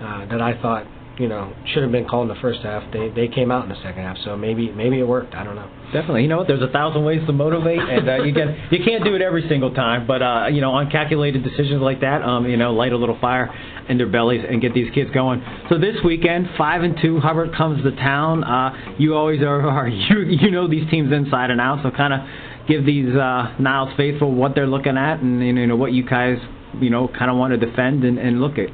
uh, 0.00 0.26
that 0.26 0.40
I 0.40 0.60
thought 0.60 0.86
you 1.18 1.28
know 1.28 1.54
should 1.72 1.82
have 1.82 1.92
been 1.92 2.06
called 2.06 2.28
in 2.28 2.34
the 2.34 2.40
first 2.40 2.60
half. 2.60 2.82
They 2.92 3.08
they 3.08 3.28
came 3.28 3.50
out 3.50 3.64
in 3.64 3.68
the 3.68 3.76
second 3.76 4.02
half, 4.02 4.16
so 4.24 4.36
maybe 4.36 4.70
maybe 4.70 4.98
it 4.98 5.06
worked. 5.06 5.34
I 5.34 5.44
don't 5.44 5.56
know. 5.56 5.70
Definitely, 5.92 6.22
you 6.22 6.28
know 6.28 6.38
what? 6.38 6.46
There's 6.46 6.62
a 6.62 6.68
thousand 6.68 7.04
ways 7.04 7.20
to 7.26 7.32
motivate, 7.32 7.78
and 7.78 8.08
uh, 8.08 8.22
you 8.22 8.32
get 8.32 8.48
you 8.70 8.84
can't 8.84 9.04
do 9.04 9.14
it 9.14 9.22
every 9.22 9.48
single 9.48 9.72
time, 9.72 10.06
but 10.06 10.22
uh, 10.22 10.46
you 10.50 10.60
know, 10.60 10.72
uncalculated 10.72 11.42
decisions 11.42 11.80
like 11.80 12.00
that, 12.00 12.22
um, 12.22 12.46
you 12.46 12.56
know, 12.56 12.72
light 12.72 12.92
a 12.92 12.96
little 12.96 13.18
fire 13.20 13.52
in 13.88 13.98
their 13.98 14.08
bellies 14.08 14.44
and 14.48 14.60
get 14.60 14.74
these 14.74 14.92
kids 14.94 15.10
going. 15.12 15.42
So 15.68 15.78
this 15.78 15.96
weekend, 16.04 16.48
five 16.58 16.82
and 16.82 16.96
two, 17.00 17.20
Hubbard 17.20 17.54
comes 17.54 17.82
to 17.82 17.92
town. 17.92 18.44
Uh, 18.44 18.96
you 18.98 19.14
always 19.14 19.42
are, 19.42 19.60
are 19.68 19.88
you 19.88 20.20
you 20.20 20.50
know 20.50 20.68
these 20.68 20.88
teams 20.90 21.12
inside 21.12 21.50
and 21.50 21.60
out, 21.60 21.82
so 21.82 21.90
kind 21.90 22.12
of 22.12 22.20
give 22.68 22.84
these 22.84 23.14
uh, 23.14 23.54
Niles 23.58 23.90
faithful 23.96 24.32
what 24.32 24.54
they're 24.54 24.66
looking 24.66 24.96
at, 24.96 25.20
and 25.20 25.40
you 25.40 25.66
know 25.66 25.76
what 25.76 25.92
you 25.92 26.04
guys 26.04 26.38
you 26.80 26.90
know 26.90 27.08
kind 27.08 27.30
of 27.30 27.36
want 27.36 27.58
to 27.58 27.64
defend 27.64 28.04
and, 28.04 28.18
and 28.18 28.40
look 28.40 28.58
at. 28.58 28.68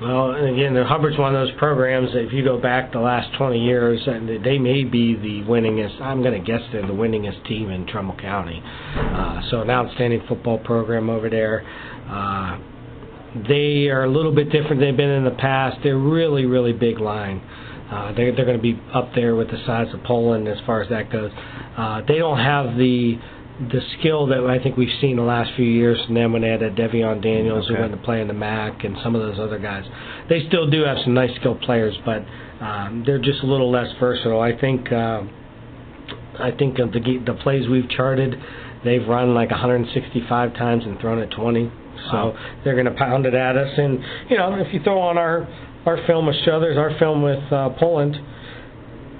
Well, 0.00 0.34
again, 0.34 0.74
the 0.74 0.84
Hubbard's 0.84 1.18
one 1.18 1.34
of 1.34 1.46
those 1.46 1.56
programs 1.58 2.12
that 2.12 2.24
if 2.24 2.32
you 2.32 2.42
go 2.42 2.58
back 2.60 2.92
the 2.92 2.98
last 2.98 3.36
20 3.36 3.58
years, 3.64 4.00
and 4.06 4.44
they 4.44 4.58
may 4.58 4.84
be 4.84 5.14
the 5.14 5.42
winningest. 5.48 6.00
I'm 6.00 6.22
going 6.22 6.42
to 6.42 6.44
guess 6.44 6.60
they're 6.72 6.86
the 6.86 6.92
winningest 6.92 7.46
team 7.46 7.70
in 7.70 7.86
Trumbull 7.86 8.16
County. 8.16 8.60
Uh, 8.64 9.42
so 9.50 9.60
an 9.60 9.70
outstanding 9.70 10.22
football 10.28 10.58
program 10.58 11.08
over 11.08 11.30
there. 11.30 11.64
Uh, 12.08 12.58
they 13.48 13.88
are 13.88 14.04
a 14.04 14.10
little 14.10 14.34
bit 14.34 14.50
different 14.50 14.80
than 14.80 14.90
they've 14.90 14.96
been 14.96 15.08
in 15.08 15.24
the 15.24 15.30
past. 15.30 15.78
They're 15.82 15.96
really, 15.96 16.46
really 16.46 16.72
big 16.72 16.98
line. 16.98 17.40
Uh, 17.90 18.12
they're 18.14 18.34
they're 18.34 18.46
going 18.46 18.56
to 18.56 18.62
be 18.62 18.78
up 18.94 19.14
there 19.14 19.36
with 19.36 19.50
the 19.50 19.62
size 19.66 19.86
of 19.92 20.02
Poland 20.02 20.48
as 20.48 20.58
far 20.66 20.82
as 20.82 20.88
that 20.88 21.10
goes. 21.12 21.30
Uh, 21.76 22.00
they 22.08 22.18
don't 22.18 22.38
have 22.38 22.76
the 22.76 23.18
the 23.70 23.80
skill 23.98 24.26
that 24.26 24.40
I 24.40 24.62
think 24.62 24.76
we've 24.76 25.00
seen 25.00 25.16
the 25.16 25.22
last 25.22 25.50
few 25.56 25.64
years 25.64 25.98
from 26.06 26.14
them 26.14 26.32
when 26.32 26.42
they 26.42 26.48
had 26.48 26.60
that 26.60 26.74
Devion 26.74 27.22
Daniels 27.22 27.66
okay. 27.66 27.74
who 27.74 27.80
went 27.80 27.92
to 27.92 27.98
play 27.98 28.20
in 28.20 28.28
the 28.28 28.34
MAC 28.34 28.84
and 28.84 28.96
some 29.02 29.14
of 29.14 29.22
those 29.22 29.38
other 29.38 29.58
guys. 29.58 29.84
They 30.28 30.46
still 30.48 30.68
do 30.68 30.82
have 30.82 30.98
some 31.04 31.14
nice 31.14 31.30
skilled 31.36 31.60
players, 31.60 31.94
but 32.04 32.24
um, 32.60 33.02
they're 33.06 33.20
just 33.20 33.42
a 33.42 33.46
little 33.46 33.70
less 33.70 33.88
versatile. 34.00 34.40
I 34.40 34.58
think 34.58 34.90
uh, 34.90 35.22
I 36.38 36.50
think 36.58 36.78
of 36.78 36.92
the 36.92 37.00
the 37.24 37.34
plays 37.42 37.68
we've 37.68 37.88
charted, 37.90 38.34
they've 38.84 39.06
run 39.06 39.34
like 39.34 39.50
165 39.50 40.54
times 40.54 40.84
and 40.84 40.98
thrown 41.00 41.18
it 41.18 41.30
20. 41.30 41.70
So 42.10 42.16
wow. 42.16 42.60
they're 42.64 42.74
going 42.74 42.86
to 42.86 42.98
pound 42.98 43.26
it 43.26 43.34
at 43.34 43.56
us, 43.56 43.70
and 43.76 44.00
you 44.28 44.36
know 44.36 44.54
if 44.54 44.72
you 44.74 44.82
throw 44.82 45.00
on 45.00 45.18
our 45.18 45.46
our 45.86 46.04
film 46.06 46.26
with 46.26 46.36
Struthers, 46.42 46.76
our 46.76 46.98
film 46.98 47.22
with 47.22 47.52
uh, 47.52 47.70
Poland 47.78 48.16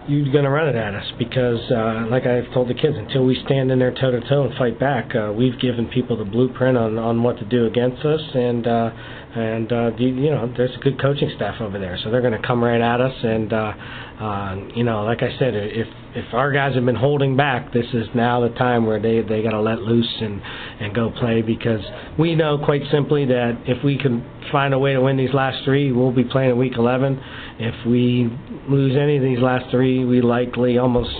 you're 0.09 0.33
going 0.33 0.45
to 0.45 0.51
run 0.51 0.69
it 0.69 0.77
at 0.77 0.95
us 0.95 1.07
because, 1.19 1.61
uh, 1.71 2.07
like 2.11 2.27
I've 2.27 2.53
told 2.53 2.69
the 2.69 2.75
kids, 2.75 2.97
until 2.97 3.25
we 3.25 3.41
stand 3.45 3.71
in 3.71 3.79
there 3.79 3.93
toe 3.93 4.11
to 4.11 4.21
toe 4.29 4.45
and 4.45 4.55
fight 4.57 4.79
back, 4.79 5.15
uh, 5.15 5.33
we've 5.33 5.59
given 5.61 5.87
people 5.87 6.17
the 6.17 6.25
blueprint 6.25 6.77
on 6.77 6.99
on 6.99 7.23
what 7.23 7.39
to 7.39 7.45
do 7.45 7.67
against 7.67 8.05
us, 8.05 8.21
and 8.35 8.67
uh, 8.67 8.91
and 9.35 9.73
uh, 9.73 9.91
you, 9.97 10.09
you 10.09 10.31
know 10.31 10.53
there's 10.57 10.75
a 10.77 10.81
good 10.81 11.01
coaching 11.01 11.31
staff 11.37 11.61
over 11.61 11.79
there, 11.79 11.99
so 12.03 12.11
they're 12.11 12.21
going 12.21 12.39
to 12.39 12.47
come 12.47 12.63
right 12.63 12.81
at 12.81 13.01
us, 13.01 13.15
and 13.23 13.53
uh, 13.53 13.73
uh, 14.21 14.57
you 14.75 14.85
know, 14.85 15.05
like 15.05 15.23
I 15.23 15.37
said, 15.39 15.55
if 15.55 15.87
if 16.15 16.35
our 16.35 16.53
guys 16.53 16.75
have 16.75 16.85
been 16.85 16.95
holding 16.95 17.37
back, 17.37 17.73
this 17.73 17.87
is 17.95 18.07
now 18.15 18.41
the 18.41 18.55
time 18.55 18.87
where 18.87 19.01
they 19.01 19.23
they 19.23 19.43
got 19.43 19.51
to 19.51 19.61
let 19.61 19.79
loose 19.79 20.19
and 20.21 20.41
and 20.81 20.95
go 20.95 21.11
play 21.19 21.43
because 21.43 21.81
we 22.19 22.35
know 22.35 22.59
quite 22.63 22.83
simply 22.91 23.25
that 23.27 23.63
if 23.67 23.83
we 23.83 23.97
can 23.97 24.25
find 24.53 24.75
a 24.75 24.79
way 24.79 24.93
to 24.93 25.01
win 25.01 25.17
these 25.17 25.33
last 25.33 25.65
three, 25.65 25.93
we'll 25.93 26.13
be 26.13 26.25
playing 26.25 26.51
in 26.51 26.59
week 26.59 26.75
11. 26.77 27.21
If 27.59 27.87
we 27.87 28.31
lose 28.69 28.97
any 29.01 29.17
of 29.17 29.23
these 29.23 29.39
last 29.39 29.71
three, 29.71 30.05
we 30.05 30.21
likely 30.21 30.79
almost 30.79 31.11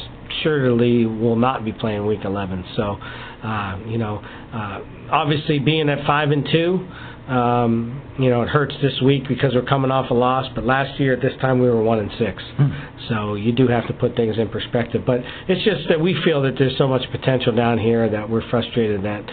surely 0.43 1.07
will 1.07 1.37
not 1.37 1.65
be 1.65 1.73
playing 1.73 2.07
week 2.07 2.25
11. 2.25 2.65
So, 2.77 2.99
uh, 3.43 3.79
you 3.87 3.99
know, 3.99 4.19
uh, 4.53 4.81
obviously 5.11 5.59
being 5.59 5.89
at 5.89 6.07
five 6.07 6.31
and 6.31 6.47
two 6.51 6.87
Um, 7.29 8.03
you 8.19 8.31
know, 8.31 8.43
it 8.43 8.49
hurts 8.49 8.75
this 8.83 9.01
week 9.01 9.29
because 9.29 9.55
we're 9.55 9.65
coming 9.65 9.91
off 9.91 10.11
a 10.11 10.15
loss, 10.15 10.47
but 10.55 10.65
last 10.65 10.99
year 10.99 11.15
at 11.15 11.23
this 11.23 11.33
time 11.41 11.61
we 11.61 11.71
were 11.71 11.83
one 11.83 12.01
and 12.01 12.11
six. 12.19 12.43
Hmm. 12.57 12.69
So 13.09 13.35
you 13.35 13.53
do 13.53 13.69
have 13.69 13.87
to 13.87 13.93
put 13.93 14.17
things 14.17 14.39
in 14.39 14.49
perspective. 14.49 15.03
But 15.07 15.21
it's 15.49 15.65
just 15.65 15.89
that 15.89 16.01
we 16.01 16.21
feel 16.25 16.43
that 16.43 16.55
there's 16.59 16.77
so 16.79 16.89
much 16.89 17.03
potential 17.13 17.55
down 17.55 17.79
here 17.79 18.11
that 18.11 18.29
we're 18.29 18.49
frustrated 18.51 19.05
that, 19.05 19.25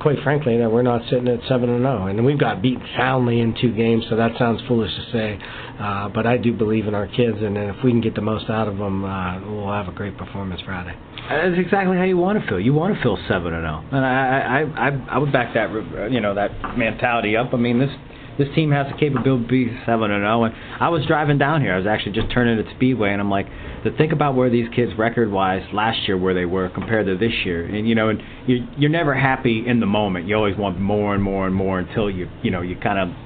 quite 0.00 0.18
frankly, 0.24 0.58
that 0.58 0.70
we're 0.70 0.82
not 0.82 1.02
sitting 1.08 1.28
at 1.28 1.40
seven 1.48 1.70
and 1.70 1.82
zero. 1.82 2.06
And 2.06 2.24
we've 2.24 2.38
got 2.38 2.62
beat 2.62 2.78
soundly 2.96 3.40
in 3.40 3.54
two 3.60 3.72
games, 3.74 4.04
so 4.10 4.16
that 4.16 4.32
sounds 4.38 4.60
foolish 4.66 4.90
to 4.94 5.12
say. 5.12 5.38
Uh, 5.78 6.08
but 6.08 6.26
I 6.26 6.36
do 6.36 6.52
believe 6.52 6.88
in 6.88 6.94
our 6.94 7.06
kids, 7.06 7.38
and 7.40 7.56
if 7.56 7.76
we 7.84 7.90
can 7.90 8.00
get 8.00 8.14
the 8.14 8.22
most 8.22 8.50
out 8.50 8.68
of 8.68 8.76
them, 8.76 9.04
uh, 9.04 9.40
we'll 9.50 9.72
have 9.72 9.88
a 9.88 9.92
great 9.92 10.18
performance 10.18 10.60
Friday. 10.64 10.96
That's 11.28 11.58
exactly 11.58 11.96
how 11.96 12.04
you 12.04 12.16
want 12.16 12.40
to 12.40 12.46
feel. 12.48 12.58
You 12.58 12.72
want 12.72 12.94
to 12.96 13.02
feel 13.02 13.18
seven 13.28 13.52
and 13.54 13.62
zero, 13.62 13.84
and 13.92 14.04
I, 14.04 14.62
I, 14.76 14.88
I, 14.88 15.06
I 15.14 15.18
would 15.18 15.32
back 15.32 15.54
that, 15.54 15.70
uh, 15.70 16.06
you 16.06 16.20
know, 16.20 16.34
that 16.34 16.50
mentality 16.76 17.36
up. 17.36 17.54
I 17.54 17.56
mean, 17.56 17.78
this 17.78 17.90
this 18.38 18.48
team 18.54 18.70
has 18.72 18.86
the 18.90 18.98
capability 18.98 19.44
to 19.44 19.48
be 19.48 19.78
seven 19.86 20.10
and 20.10 20.22
zero. 20.22 20.44
And 20.44 20.54
I 20.80 20.88
was 20.88 21.06
driving 21.06 21.38
down 21.38 21.60
here. 21.60 21.74
I 21.74 21.78
was 21.78 21.86
actually 21.86 22.12
just 22.12 22.32
turning 22.32 22.58
at 22.58 22.74
Speedway, 22.76 23.12
and 23.12 23.20
I'm 23.20 23.30
like, 23.30 23.46
to 23.84 23.96
think 23.96 24.12
about 24.12 24.34
where 24.34 24.50
these 24.50 24.68
kids 24.74 24.92
record-wise 24.98 25.62
last 25.72 26.08
year, 26.08 26.16
where 26.16 26.34
they 26.34 26.46
were 26.46 26.68
compared 26.68 27.06
to 27.06 27.16
this 27.16 27.32
year, 27.44 27.64
and 27.64 27.88
you 27.88 27.94
know, 27.94 28.08
and 28.08 28.20
you 28.46 28.66
you're 28.76 28.90
never 28.90 29.14
happy 29.14 29.64
in 29.66 29.80
the 29.80 29.86
moment. 29.86 30.26
You 30.26 30.36
always 30.36 30.56
want 30.56 30.80
more 30.80 31.14
and 31.14 31.22
more 31.22 31.46
and 31.46 31.54
more 31.54 31.78
until 31.78 32.10
you 32.10 32.28
you 32.42 32.50
know 32.50 32.62
you 32.62 32.76
kind 32.76 32.98
of 32.98 33.16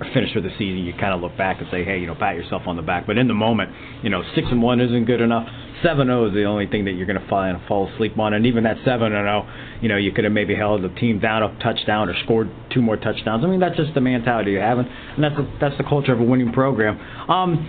are 0.00 0.12
finished 0.12 0.34
with 0.34 0.44
the 0.44 0.50
season, 0.58 0.78
you 0.78 0.92
kind 0.92 1.14
of 1.14 1.20
look 1.20 1.36
back 1.36 1.60
and 1.60 1.68
say, 1.70 1.84
hey, 1.84 1.98
you 1.98 2.06
know, 2.06 2.14
pat 2.14 2.34
yourself 2.34 2.62
on 2.66 2.76
the 2.76 2.82
back. 2.82 3.06
But 3.06 3.16
in 3.16 3.28
the 3.28 3.34
moment, 3.34 3.70
you 4.02 4.10
know, 4.10 4.22
six 4.34 4.48
and 4.50 4.60
one 4.60 4.80
isn't 4.80 5.04
good 5.04 5.20
enough. 5.20 5.46
Seven 5.84 6.06
zero 6.06 6.28
is 6.28 6.34
the 6.34 6.44
only 6.44 6.66
thing 6.66 6.86
that 6.86 6.92
you're 6.92 7.06
going 7.06 7.20
to 7.20 7.28
fall 7.28 7.60
fall 7.68 7.92
asleep 7.92 8.18
on. 8.18 8.32
And 8.32 8.46
even 8.46 8.64
that 8.64 8.78
7-0, 8.78 9.82
you 9.82 9.88
know, 9.88 9.96
you 9.96 10.12
could 10.12 10.24
have 10.24 10.32
maybe 10.32 10.54
held 10.54 10.82
the 10.82 10.88
team 10.88 11.20
down 11.20 11.42
a 11.42 11.58
touchdown 11.62 12.08
or 12.08 12.14
scored 12.24 12.50
two 12.72 12.80
more 12.80 12.96
touchdowns. 12.96 13.44
I 13.44 13.48
mean, 13.48 13.60
that's 13.60 13.76
just 13.76 13.92
the 13.92 14.00
mentality 14.00 14.52
you 14.52 14.58
have, 14.58 14.78
and 14.78 14.88
that's 15.18 15.36
the, 15.36 15.50
that's 15.60 15.76
the 15.76 15.84
culture 15.84 16.12
of 16.12 16.20
a 16.20 16.24
winning 16.24 16.52
program. 16.52 16.98
Um, 17.30 17.68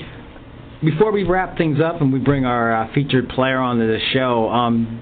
before 0.84 1.12
we 1.12 1.24
wrap 1.24 1.58
things 1.58 1.80
up 1.80 2.02
and 2.02 2.14
we 2.14 2.20
bring 2.20 2.46
our 2.46 2.84
uh, 2.84 2.94
featured 2.94 3.30
player 3.30 3.60
onto 3.60 3.86
the 3.86 4.00
show, 4.14 4.50
um, 4.50 5.02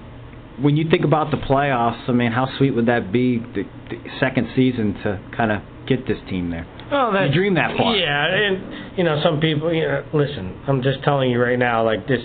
when 0.60 0.76
you 0.76 0.88
think 0.88 1.04
about 1.04 1.30
the 1.30 1.36
playoffs, 1.36 2.08
I 2.08 2.12
mean, 2.12 2.32
how 2.32 2.48
sweet 2.58 2.72
would 2.72 2.86
that 2.86 3.12
be, 3.12 3.38
the, 3.38 3.64
the 3.90 3.96
second 4.20 4.48
season 4.54 4.94
to 5.02 5.20
kind 5.36 5.52
of 5.52 5.62
get 5.86 6.06
this 6.06 6.18
team 6.28 6.50
there? 6.50 6.66
Oh, 6.90 7.12
that, 7.12 7.28
you 7.28 7.34
dream 7.34 7.54
that 7.54 7.76
far. 7.76 7.96
Yeah, 7.96 8.26
and 8.26 8.98
you 8.98 9.04
know, 9.04 9.20
some 9.22 9.40
people. 9.40 9.72
You 9.72 9.82
know, 9.82 10.04
listen, 10.12 10.60
I'm 10.68 10.82
just 10.82 11.02
telling 11.02 11.30
you 11.30 11.40
right 11.40 11.58
now, 11.58 11.84
like 11.84 12.06
this, 12.06 12.20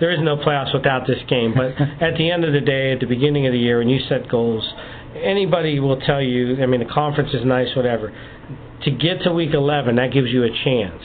there 0.00 0.10
is 0.10 0.18
no 0.22 0.36
playoffs 0.36 0.74
without 0.74 1.06
this 1.06 1.18
game. 1.28 1.54
But 1.54 1.72
at 2.02 2.16
the 2.16 2.30
end 2.30 2.44
of 2.44 2.52
the 2.52 2.60
day, 2.60 2.92
at 2.92 3.00
the 3.00 3.06
beginning 3.06 3.46
of 3.46 3.52
the 3.52 3.58
year, 3.58 3.78
when 3.78 3.88
you 3.88 4.00
set 4.08 4.28
goals, 4.28 4.64
anybody 5.16 5.80
will 5.80 6.00
tell 6.00 6.22
you. 6.22 6.62
I 6.62 6.66
mean, 6.66 6.80
the 6.80 6.92
conference 6.92 7.30
is 7.32 7.44
nice, 7.44 7.68
whatever. 7.74 8.12
To 8.84 8.90
get 8.90 9.22
to 9.22 9.32
week 9.32 9.54
11, 9.54 9.96
that 9.96 10.12
gives 10.12 10.28
you 10.28 10.44
a 10.44 10.50
chance 10.64 11.02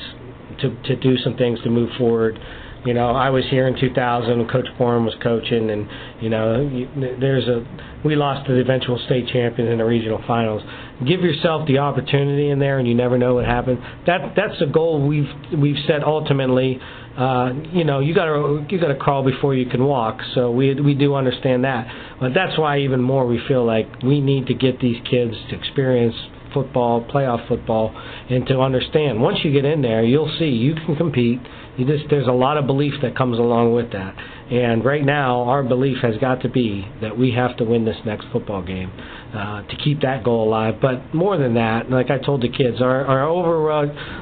to 0.62 0.76
to 0.84 0.96
do 0.96 1.18
some 1.18 1.38
things 1.38 1.62
to 1.64 1.70
move 1.70 1.90
forward. 1.98 2.40
You 2.86 2.94
know, 2.94 3.10
I 3.10 3.30
was 3.30 3.44
here 3.50 3.68
in 3.68 3.78
2000 3.80 4.50
Coach 4.50 4.68
Bourne 4.78 5.04
was 5.04 5.16
coaching, 5.22 5.70
and 5.70 5.88
you 6.22 6.30
know, 6.30 6.70
there's 7.20 7.48
a 7.48 7.66
we 8.06 8.16
lost 8.16 8.48
to 8.48 8.54
the 8.54 8.62
eventual 8.62 8.98
state 9.06 9.28
champions 9.28 9.70
in 9.70 9.80
the 9.80 9.86
regional 9.86 10.24
finals. 10.26 10.62
Give 11.06 11.22
yourself 11.22 11.68
the 11.68 11.80
opportunity 11.80 12.50
in 12.50 12.60
there, 12.60 12.80
and 12.80 12.88
you 12.88 12.96
never 12.96 13.18
know 13.18 13.36
what 13.36 13.46
happens. 13.46 13.80
That 14.06 14.34
that's 14.36 14.58
the 14.60 14.68
goal 14.68 15.06
we've 15.06 15.30
we've 15.58 15.84
set 15.88 16.04
ultimately. 16.04 16.80
Uh, 17.18 17.52
you 17.74 17.84
know, 17.84 18.00
you 18.00 18.16
gotta 18.16 18.66
you 18.70 18.80
gotta 18.80 18.96
crawl 18.96 19.24
before 19.24 19.54
you 19.54 19.66
can 19.66 19.84
walk. 19.84 20.22
So 20.34 20.52
we 20.52 20.80
we 20.80 20.94
do 20.94 21.16
understand 21.16 21.66
that, 21.66 21.88
but 22.20 22.34
that's 22.34 22.58
why 22.58 22.80
even 22.80 23.02
more 23.02 23.28
we 23.28 23.42
feel 23.46 23.66
like 23.66 24.02
we 24.04 24.22
need 24.22 24.48
to 24.48 24.54
get 24.54 24.80
these 24.80 25.02
kids 25.10 25.34
to 25.50 25.58
experience 25.58 26.16
football, 26.54 27.02
playoff 27.04 27.46
football, 27.48 27.94
and 28.30 28.46
to 28.48 28.60
understand. 28.62 29.22
Once 29.22 29.40
you 29.44 29.52
get 29.52 29.66
in 29.66 29.82
there, 29.82 30.04
you'll 30.04 30.34
see 30.40 30.46
you 30.48 30.76
can 30.76 30.96
compete. 30.96 31.40
You 31.80 31.86
just 31.86 32.10
there's 32.10 32.28
a 32.28 32.34
lot 32.34 32.58
of 32.58 32.68
belief 32.68 32.96
that 33.04 33.16
comes 33.16 33.40
along 33.40 33.74
with 33.74 33.94
that. 33.94 34.14
And 34.52 34.84
right 34.84 35.06
now, 35.06 35.44
our 35.44 35.62
belief 35.62 35.98
has 36.02 36.18
got 36.18 36.42
to 36.42 36.50
be 36.50 36.88
that 37.02 37.18
we 37.18 37.32
have 37.32 37.56
to 37.58 37.64
win 37.64 37.86
this 37.86 37.98
next 38.06 38.26
football 38.32 38.64
game 38.64 38.92
uh, 39.34 39.62
to 39.62 39.76
keep 39.84 40.02
that 40.02 40.24
goal 40.24 40.48
alive. 40.48 40.76
But 40.82 41.14
more 41.14 41.38
than 41.38 41.54
that, 41.54 41.92
like 41.92 42.10
I 42.10 42.18
told 42.18 42.42
the 42.42 42.50
kids, 42.50 42.82
our, 42.82 43.06
our 43.06 43.28
over, 43.28 43.70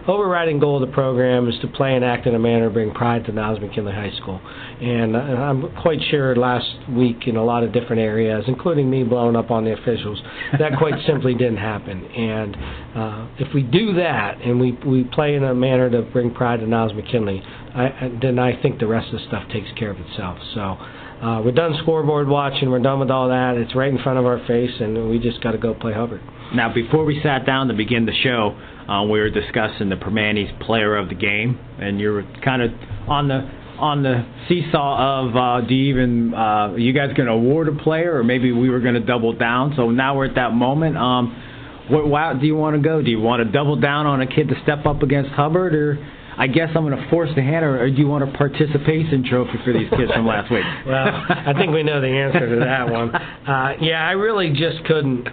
overriding 0.08 0.60
goal 0.60 0.84
of 0.84 0.90
the 0.90 0.94
program 0.94 1.48
is 1.48 1.56
to 1.62 1.68
play 1.68 1.96
and 1.96 2.04
act 2.04 2.28
in 2.28 2.36
a 2.36 2.40
manner 2.40 2.68
to 2.68 2.74
bring 2.74 2.92
pride 2.94 3.24
to 3.26 3.32
Niles 3.32 3.62
McKinley 3.62 3.94
High 3.94 4.12
School. 4.18 4.42
And 4.82 5.16
uh, 5.16 5.20
I'm 5.20 5.74
quite 5.82 6.00
sure 6.12 6.36
last 6.36 6.68
week 6.90 7.28
in 7.28 7.38
a 7.38 7.44
lot 7.44 7.64
of 7.64 7.72
different 7.72 8.02
areas, 8.02 8.44
including 8.48 8.90
me 8.90 9.04
blowing 9.04 9.38
up 9.38 9.50
on 9.50 9.64
the 9.64 9.74
officials, 9.74 10.22
that 10.60 10.78
quite 10.78 10.96
simply 11.08 11.36
didn't 11.36 11.58
happen. 11.58 12.04
And 12.04 12.56
uh, 12.96 13.28
if 13.40 13.54
we 13.54 13.64
do 13.64 13.94
that 13.94 14.42
and 14.42 14.60
we 14.60 14.78
we 14.86 15.04
play 15.06 15.36
in 15.36 15.44
a 15.44 15.56
manner 15.56 15.90
to 15.90 16.02
bring 16.02 16.34
pride 16.34 16.60
to 16.60 16.68
Niles 16.68 16.94
McKinley, 16.94 17.42
I, 17.74 18.12
then 18.22 18.40
I 18.40 18.62
think 18.62 18.80
the 18.80 18.88
rest 18.88 19.14
of 19.14 19.20
the 19.20 19.28
stuff 19.28 19.44
takes 19.52 19.70
care 19.78 19.92
of 19.92 20.00
itself. 20.00 20.17
So 20.54 20.62
uh, 20.62 21.42
we're 21.44 21.52
done 21.52 21.76
scoreboard 21.82 22.28
watching. 22.28 22.70
We're 22.70 22.80
done 22.80 23.00
with 23.00 23.10
all 23.10 23.30
that. 23.30 23.56
It's 23.58 23.76
right 23.76 23.92
in 23.92 24.02
front 24.04 24.20
of 24.20 24.26
our 24.26 24.40
face, 24.46 24.72
and 24.80 25.10
we 25.10 25.20
just 25.20 25.42
got 25.42 25.52
to 25.52 25.58
go 25.58 25.74
play 25.74 25.94
Hubbard. 25.94 26.22
Now, 26.54 26.74
before 26.74 27.06
we 27.06 27.20
sat 27.24 27.46
down 27.46 27.68
to 27.68 27.74
begin 27.74 28.06
the 28.06 28.14
show, 28.24 28.58
uh, 28.88 29.04
we 29.04 29.20
were 29.20 29.30
discussing 29.30 29.90
the 29.90 29.96
Permanis 29.96 30.60
Player 30.66 30.96
of 30.96 31.10
the 31.10 31.16
Game, 31.16 31.60
and 31.80 32.00
you 32.00 32.12
were 32.12 32.24
kind 32.44 32.62
of 32.62 32.72
on 33.08 33.28
the 33.28 33.50
on 33.80 34.02
the 34.02 34.26
seesaw 34.50 35.28
of 35.28 35.36
uh, 35.36 35.68
do 35.68 35.76
you 35.76 35.94
even 35.94 36.34
uh, 36.34 36.74
you 36.76 36.94
guys 36.94 37.14
going 37.14 37.28
to 37.28 37.34
award 37.34 37.68
a 37.68 37.76
player, 37.84 38.16
or 38.18 38.24
maybe 38.24 38.52
we 38.52 38.70
were 38.70 38.80
going 38.80 38.96
to 38.96 39.00
double 39.00 39.34
down. 39.34 39.74
So 39.76 39.90
now 39.92 40.16
we're 40.16 40.26
at 40.26 40.36
that 40.36 40.54
moment. 40.54 40.98
Um, 40.98 41.44
what 41.90 42.02
route 42.02 42.40
do 42.40 42.48
you 42.48 42.56
want 42.56 42.76
to 42.76 42.82
go? 42.82 43.02
Do 43.02 43.10
you 43.10 43.20
want 43.20 43.44
to 43.44 43.52
double 43.52 43.76
down 43.76 44.06
on 44.06 44.22
a 44.22 44.28
kid 44.28 44.50
to 44.50 44.56
step 44.64 44.86
up 44.86 45.04
against 45.04 45.32
Hubbard, 45.32 45.76
or 45.76 45.98
I 46.38 46.46
guess 46.46 46.70
I'm 46.76 46.86
going 46.88 46.96
to 46.96 47.10
force 47.10 47.30
the 47.36 47.42
hand, 47.42 47.66
or, 47.66 47.90
do 47.90 47.98
you 47.98 48.08
want 48.08 48.24
a 48.24 48.38
participation 48.38 49.26
trophy 49.28 49.58
for 49.66 49.74
these 49.74 49.90
kids 49.90 50.12
from 50.14 50.28
last 50.28 50.52
week? 50.52 50.64
well, 50.86 51.08
I 51.30 51.54
think 51.58 51.74
we 51.74 51.82
know 51.82 52.00
the 52.00 52.08
answer 52.08 52.48
to 52.48 52.60
that 52.64 52.90
one. 52.90 53.12
Uh, 53.48 53.72
yeah, 53.80 54.06
I 54.06 54.12
really 54.12 54.50
just 54.50 54.84
couldn't. 54.84 55.26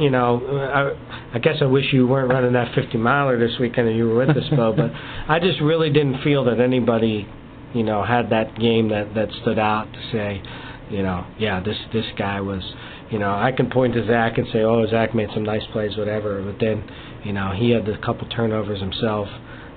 You 0.00 0.10
know, 0.10 0.42
I, 0.74 1.36
I 1.36 1.38
guess 1.38 1.58
I 1.60 1.66
wish 1.66 1.84
you 1.92 2.04
weren't 2.04 2.28
running 2.28 2.52
that 2.54 2.74
50 2.74 2.98
miler 2.98 3.38
this 3.38 3.56
weekend 3.60 3.86
and 3.86 3.96
you 3.96 4.08
were 4.08 4.26
with 4.26 4.36
us, 4.36 4.42
Bo. 4.50 4.72
But 4.76 4.90
I 4.92 5.38
just 5.38 5.60
really 5.60 5.88
didn't 5.88 6.20
feel 6.24 6.44
that 6.46 6.58
anybody, 6.58 7.28
you 7.72 7.84
know, 7.84 8.02
had 8.04 8.30
that 8.30 8.58
game 8.58 8.88
that 8.88 9.14
that 9.14 9.28
stood 9.42 9.60
out 9.60 9.84
to 9.92 9.98
say, 10.10 10.42
you 10.90 11.04
know, 11.04 11.24
yeah, 11.38 11.60
this 11.62 11.76
this 11.92 12.06
guy 12.18 12.40
was. 12.40 12.62
You 13.10 13.20
know, 13.20 13.32
I 13.32 13.52
can 13.52 13.70
point 13.70 13.94
to 13.94 14.04
Zach 14.06 14.38
and 14.38 14.48
say, 14.52 14.62
"Oh, 14.62 14.84
Zach 14.88 15.14
made 15.14 15.28
some 15.32 15.44
nice 15.44 15.64
plays, 15.72 15.96
whatever." 15.96 16.42
But 16.42 16.58
then, 16.58 16.82
you 17.24 17.32
know, 17.32 17.52
he 17.52 17.70
had 17.70 17.88
a 17.88 17.98
couple 17.98 18.28
turnovers 18.28 18.80
himself. 18.80 19.28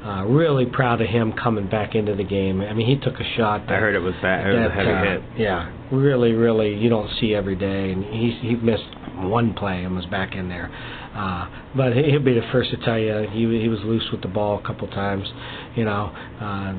Uh, 0.03 0.25
really 0.25 0.65
proud 0.65 1.00
of 1.00 1.07
him 1.07 1.31
coming 1.31 1.69
back 1.69 1.95
into 1.95 2.13
the 2.13 2.25
game. 2.25 2.60
I 2.60 2.74
mean, 2.74 2.88
he 2.88 2.98
took 2.98 3.22
a 3.22 3.36
shot. 3.38 3.65
That, 3.67 3.75
I 3.75 3.79
heard 3.79 3.95
it 3.95 4.00
was 4.00 4.13
bad. 4.22 4.45
It 4.45 4.50
was 4.50 4.69
that, 4.69 4.72
a 4.72 4.74
heavy 4.74 4.91
uh, 4.91 5.03
hit. 5.03 5.39
Yeah, 5.39 5.72
really, 5.93 6.33
really, 6.33 6.75
you 6.75 6.89
don't 6.89 7.10
see 7.22 7.33
every 7.33 7.55
day. 7.55 7.91
And 7.91 8.03
he 8.03 8.38
he 8.41 8.55
missed 8.55 8.83
one 9.15 9.53
play 9.53 9.83
and 9.83 9.95
was 9.95 10.05
back 10.07 10.36
in 10.36 10.50
there. 10.50 10.69
Uh, 11.15 11.48
but 11.75 11.93
he'll 11.93 12.19
be 12.19 12.33
the 12.33 12.48
first 12.51 12.72
to 12.72 12.77
tell 12.77 13.00
you 13.00 13.27
he 13.31 13.62
he 13.62 13.69
was 13.69 13.79
loose 13.83 14.10
with 14.12 14.22
the 14.22 14.27
ball 14.27 14.60
a 14.60 14.67
couple 14.67 14.88
times. 14.89 15.25
You 15.75 15.86
know, 15.86 16.12
uh, 16.41 16.74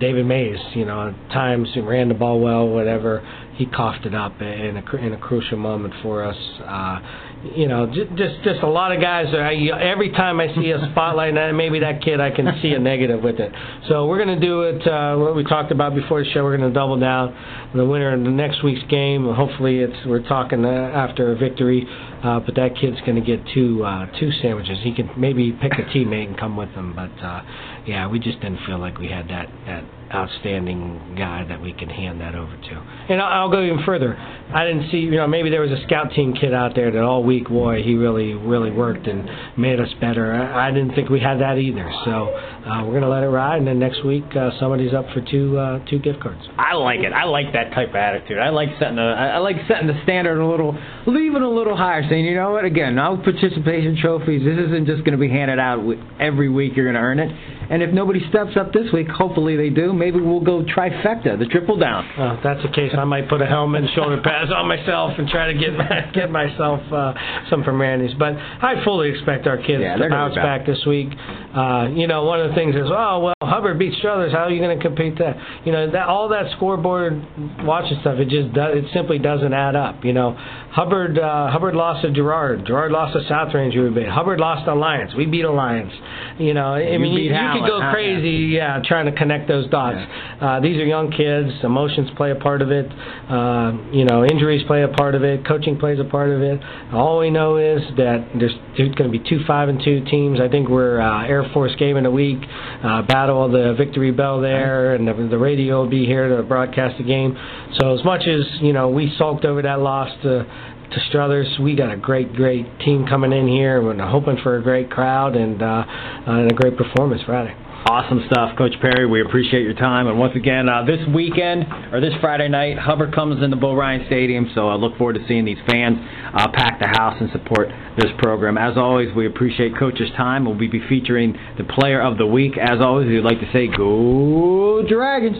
David 0.00 0.26
Mays, 0.26 0.58
you 0.74 0.84
know, 0.84 1.08
at 1.08 1.30
times 1.30 1.68
he 1.74 1.80
ran 1.80 2.08
the 2.08 2.14
ball 2.14 2.40
well, 2.40 2.68
whatever. 2.68 3.26
He 3.54 3.66
coughed 3.66 4.04
it 4.04 4.14
up 4.14 4.40
in 4.40 4.76
a 4.76 4.96
in 4.96 5.12
a 5.12 5.18
crucial 5.18 5.58
moment 5.58 5.94
for 6.02 6.24
us. 6.24 6.36
Uh, 6.64 7.27
you 7.42 7.68
know, 7.68 7.86
just 7.86 8.42
just 8.42 8.62
a 8.62 8.66
lot 8.66 8.92
of 8.92 9.00
guys. 9.00 9.26
That 9.30 9.40
I, 9.40 9.54
every 9.80 10.10
time 10.10 10.40
I 10.40 10.52
see 10.54 10.70
a 10.70 10.90
spotlight, 10.90 11.36
and 11.36 11.56
maybe 11.56 11.78
that 11.80 12.02
kid, 12.02 12.20
I 12.20 12.30
can 12.30 12.46
see 12.62 12.72
a 12.72 12.78
negative 12.78 13.22
with 13.22 13.38
it. 13.38 13.52
So 13.88 14.06
we're 14.06 14.22
going 14.22 14.40
to 14.40 14.44
do 14.44 14.62
it. 14.62 14.86
Uh, 14.86 15.16
what 15.16 15.36
we 15.36 15.44
talked 15.44 15.70
about 15.70 15.94
before 15.94 16.22
the 16.22 16.30
show, 16.30 16.42
we're 16.42 16.56
going 16.56 16.68
to 16.68 16.74
double 16.74 16.98
down. 16.98 17.36
The 17.74 17.84
winner 17.84 18.12
in 18.12 18.24
the 18.24 18.30
next 18.30 18.64
week's 18.64 18.84
game. 18.90 19.32
Hopefully, 19.32 19.78
it's 19.78 20.06
we're 20.06 20.26
talking 20.26 20.64
uh, 20.64 20.68
after 20.68 21.32
a 21.32 21.36
victory. 21.36 21.86
Uh, 22.22 22.40
but 22.40 22.56
that 22.56 22.74
kid's 22.80 23.00
going 23.06 23.14
to 23.14 23.24
get 23.24 23.40
two 23.54 23.84
uh, 23.84 24.06
two 24.18 24.30
sandwiches. 24.42 24.78
He 24.82 24.92
can 24.92 25.08
maybe 25.16 25.52
pick 25.52 25.72
a 25.72 25.82
teammate 25.94 26.28
and 26.28 26.38
come 26.38 26.56
with 26.56 26.70
him. 26.70 26.94
But 26.94 27.24
uh, 27.24 27.42
yeah, 27.86 28.08
we 28.08 28.18
just 28.18 28.40
didn't 28.40 28.60
feel 28.66 28.78
like 28.78 28.98
we 28.98 29.08
had 29.08 29.28
that 29.28 29.48
that 29.66 29.84
outstanding 30.12 31.14
guy 31.16 31.44
that 31.48 31.60
we 31.60 31.72
can 31.72 31.88
hand 31.88 32.20
that 32.20 32.34
over 32.34 32.56
to. 32.56 32.86
And 33.08 33.20
I'll, 33.20 33.50
go 33.50 33.62
even 33.62 33.82
further. 33.84 34.16
I 34.16 34.64
didn't 34.64 34.90
see, 34.90 34.98
you 34.98 35.16
know, 35.16 35.26
maybe 35.26 35.50
there 35.50 35.60
was 35.60 35.70
a 35.70 35.82
scout 35.86 36.12
team 36.12 36.34
kid 36.34 36.54
out 36.54 36.74
there 36.74 36.90
that 36.90 37.02
all 37.02 37.22
week, 37.22 37.48
boy, 37.48 37.82
he 37.82 37.94
really, 37.94 38.34
really 38.34 38.70
worked 38.70 39.06
and 39.06 39.28
made 39.58 39.80
us 39.80 39.88
better. 40.00 40.32
I, 40.32 40.68
I 40.68 40.70
didn't 40.70 40.94
think 40.94 41.08
we 41.08 41.20
had 41.20 41.40
that 41.40 41.56
either. 41.58 41.90
So 42.04 42.10
uh, 42.10 42.84
we're 42.84 42.92
going 42.92 43.02
to 43.02 43.08
let 43.08 43.22
it 43.22 43.28
ride, 43.28 43.58
and 43.58 43.66
then 43.66 43.78
next 43.78 44.04
week 44.04 44.24
uh, 44.36 44.50
somebody's 44.60 44.92
up 44.92 45.06
for 45.14 45.20
two 45.20 45.56
uh, 45.58 45.84
two 45.86 45.98
gift 45.98 46.20
cards. 46.20 46.40
I 46.56 46.74
like 46.74 47.00
it. 47.00 47.12
I 47.12 47.24
like 47.24 47.52
that 47.52 47.72
type 47.72 47.90
of 47.90 47.96
attitude. 47.96 48.38
I 48.38 48.50
like 48.50 48.68
setting 48.78 48.96
the 48.96 49.02
I 49.02 49.38
like 49.38 49.56
setting 49.68 49.86
the 49.86 50.00
standard 50.04 50.40
a 50.40 50.46
little, 50.46 50.76
leaving 51.06 51.42
a 51.42 51.48
little 51.48 51.76
higher, 51.76 52.06
saying, 52.08 52.24
you 52.24 52.34
know 52.34 52.52
what, 52.52 52.64
again, 52.64 52.94
no 52.94 53.16
participation 53.16 53.96
trophies. 54.00 54.42
This 54.44 54.58
isn't 54.58 54.86
just 54.86 55.04
going 55.04 55.12
to 55.12 55.18
be 55.18 55.28
handed 55.28 55.58
out 55.58 55.80
every 56.20 56.48
week. 56.48 56.72
You're 56.76 56.86
going 56.86 56.96
to 56.96 57.00
earn 57.00 57.18
it. 57.18 57.30
And 57.70 57.82
if 57.82 57.92
nobody 57.92 58.20
steps 58.30 58.56
up 58.56 58.72
this 58.72 58.90
week, 58.92 59.08
hopefully 59.08 59.56
they 59.56 59.68
do. 59.68 59.92
Maybe 59.98 60.20
we'll 60.20 60.40
go 60.44 60.62
trifecta, 60.62 61.38
the 61.38 61.46
triple 61.46 61.76
down. 61.76 62.06
If 62.38 62.42
that's 62.42 62.62
the 62.62 62.68
case, 62.70 62.92
I 62.96 63.04
might 63.04 63.28
put 63.28 63.42
a 63.42 63.46
helmet 63.46 63.82
and 63.84 63.90
shoulder 63.94 64.20
pads 64.22 64.50
on 64.54 64.68
myself 64.68 65.12
and 65.18 65.28
try 65.28 65.52
to 65.52 65.58
get 65.58 65.72
get 66.14 66.30
myself 66.30 66.80
uh, 66.92 67.14
some 67.50 67.64
from 67.64 67.80
Randy's. 67.80 68.14
But 68.18 68.34
I 68.36 68.82
fully 68.84 69.10
expect 69.10 69.46
our 69.46 69.56
kids 69.58 69.82
Yeah, 69.82 69.96
to 69.96 70.08
bounce 70.08 70.34
back. 70.34 70.60
back 70.60 70.66
this 70.66 70.84
week. 70.86 71.08
Uh, 71.54 71.88
you 71.92 72.06
know, 72.06 72.24
one 72.24 72.40
of 72.40 72.48
the 72.50 72.54
things 72.54 72.74
is, 72.74 72.86
oh 72.86 73.18
well, 73.20 73.34
Hubbard 73.42 73.78
beat 73.78 73.94
Struthers. 73.98 74.32
How 74.32 74.44
are 74.44 74.50
you 74.50 74.60
going 74.60 74.76
to 74.78 74.82
compete 74.82 75.18
that? 75.18 75.36
You 75.64 75.72
know, 75.72 75.90
that 75.90 76.06
all 76.08 76.28
that 76.30 76.50
scoreboard 76.56 77.20
watching 77.64 77.98
stuff, 78.00 78.18
it 78.18 78.28
just 78.28 78.52
does, 78.54 78.76
it 78.78 78.84
simply 78.94 79.18
doesn't 79.18 79.52
add 79.52 79.74
up. 79.76 80.04
You 80.04 80.12
know, 80.12 80.36
Hubbard 80.70 81.18
uh, 81.18 81.50
Hubbard 81.50 81.74
lost 81.74 82.02
to 82.04 82.12
Girard. 82.12 82.66
Girard 82.66 82.92
lost 82.92 83.14
to 83.14 83.26
South 83.28 83.54
Range. 83.54 83.74
We 83.74 83.88
beat. 83.90 84.08
Hubbard 84.08 84.38
lost 84.38 84.66
to 84.66 84.74
Alliance. 84.74 85.12
We 85.16 85.26
beat 85.26 85.44
Alliance. 85.44 85.92
You 86.38 86.54
know, 86.54 86.74
I 86.74 86.80
You 86.80 86.98
mean, 86.98 87.12
you, 87.14 87.32
you 87.32 87.60
could 87.60 87.66
go 87.66 87.90
crazy, 87.90 88.54
yeah, 88.54 88.80
trying 88.84 89.06
to 89.06 89.12
connect 89.12 89.48
those 89.48 89.68
dots. 89.70 89.98
Uh, 90.40 90.60
these 90.60 90.76
are 90.76 90.84
young 90.84 91.10
kids. 91.10 91.50
Emotions 91.64 92.10
play 92.16 92.30
a 92.30 92.36
part 92.36 92.62
of 92.62 92.70
it. 92.70 92.86
Uh, 93.28 93.72
you 93.90 94.04
know, 94.04 94.24
injuries 94.24 94.62
play 94.66 94.82
a 94.82 94.88
part 94.88 95.14
of 95.14 95.24
it. 95.24 95.46
Coaching 95.46 95.78
plays 95.78 95.98
a 95.98 96.04
part 96.04 96.30
of 96.30 96.42
it. 96.42 96.60
All 96.92 97.18
we 97.18 97.30
know 97.30 97.56
is 97.56 97.80
that 97.96 98.28
there's, 98.38 98.54
there's 98.76 98.94
going 98.94 99.10
to 99.10 99.18
be 99.18 99.24
two 99.28 99.40
five 99.46 99.68
and 99.68 99.80
two 99.82 100.04
teams. 100.04 100.38
I 100.38 100.48
think 100.48 100.68
we're 100.68 101.00
uh, 101.00 101.26
Air 101.26 101.48
Force 101.54 101.74
game 101.76 101.96
in 101.96 102.06
a 102.06 102.10
week. 102.10 102.38
Uh, 102.84 103.02
battle 103.02 103.44
of 103.44 103.52
the 103.52 103.74
Victory 103.76 104.10
Bell 104.10 104.40
there, 104.40 104.94
and 104.94 105.08
the, 105.08 105.28
the 105.30 105.38
radio 105.38 105.82
will 105.82 105.90
be 105.90 106.04
here 106.04 106.36
to 106.36 106.42
broadcast 106.42 106.98
the 106.98 107.04
game. 107.04 107.36
So 107.80 107.96
as 107.98 108.04
much 108.04 108.22
as 108.28 108.44
you 108.60 108.72
know, 108.72 108.88
we 108.88 109.12
sulked 109.18 109.44
over 109.44 109.62
that 109.62 109.80
loss 109.80 110.10
to 110.22 110.46
to 110.90 111.00
Struthers. 111.08 111.58
We 111.60 111.76
got 111.76 111.92
a 111.92 111.96
great, 111.96 112.34
great 112.34 112.66
team 112.80 113.06
coming 113.08 113.32
in 113.32 113.46
here. 113.48 113.82
We're 113.82 113.98
hoping 114.06 114.38
for 114.42 114.56
a 114.56 114.62
great 114.62 114.90
crowd 114.90 115.36
and 115.36 115.62
uh, 115.62 115.84
and 115.86 116.50
a 116.50 116.54
great 116.54 116.76
performance 116.76 117.22
Friday. 117.26 117.54
Awesome 117.86 118.20
stuff, 118.30 118.58
Coach 118.58 118.74
Parry. 118.80 119.06
We 119.06 119.22
appreciate 119.22 119.62
your 119.62 119.74
time. 119.74 120.08
And 120.08 120.18
once 120.18 120.34
again, 120.34 120.68
uh, 120.68 120.84
this 120.84 120.98
weekend 121.14 121.64
or 121.92 122.00
this 122.00 122.12
Friday 122.20 122.48
night, 122.48 122.76
Hubbard 122.76 123.14
comes 123.14 123.42
into 123.42 123.56
Bo 123.56 123.72
Rein 123.72 124.04
Stadium. 124.06 124.50
So 124.54 124.68
I 124.68 124.74
look 124.74 124.98
forward 124.98 125.14
to 125.14 125.24
seeing 125.28 125.44
these 125.44 125.58
fans 125.70 125.96
uh, 126.34 126.50
pack 126.52 126.80
the 126.80 126.88
house 126.88 127.16
and 127.20 127.30
support 127.30 127.68
this 127.96 128.10
program. 128.18 128.58
As 128.58 128.76
always, 128.76 129.14
we 129.14 129.26
appreciate 129.26 129.78
Coach's 129.78 130.10
time. 130.16 130.44
We'll 130.44 130.58
be 130.58 130.70
featuring 130.88 131.36
the 131.56 131.64
Player 131.64 132.02
of 132.02 132.18
the 132.18 132.26
Week. 132.26 132.58
As 132.58 132.80
always, 132.80 133.06
we'd 133.06 133.20
like 133.20 133.40
to 133.40 133.50
say, 133.52 133.68
Go 133.68 134.82
Dragons! 134.86 135.36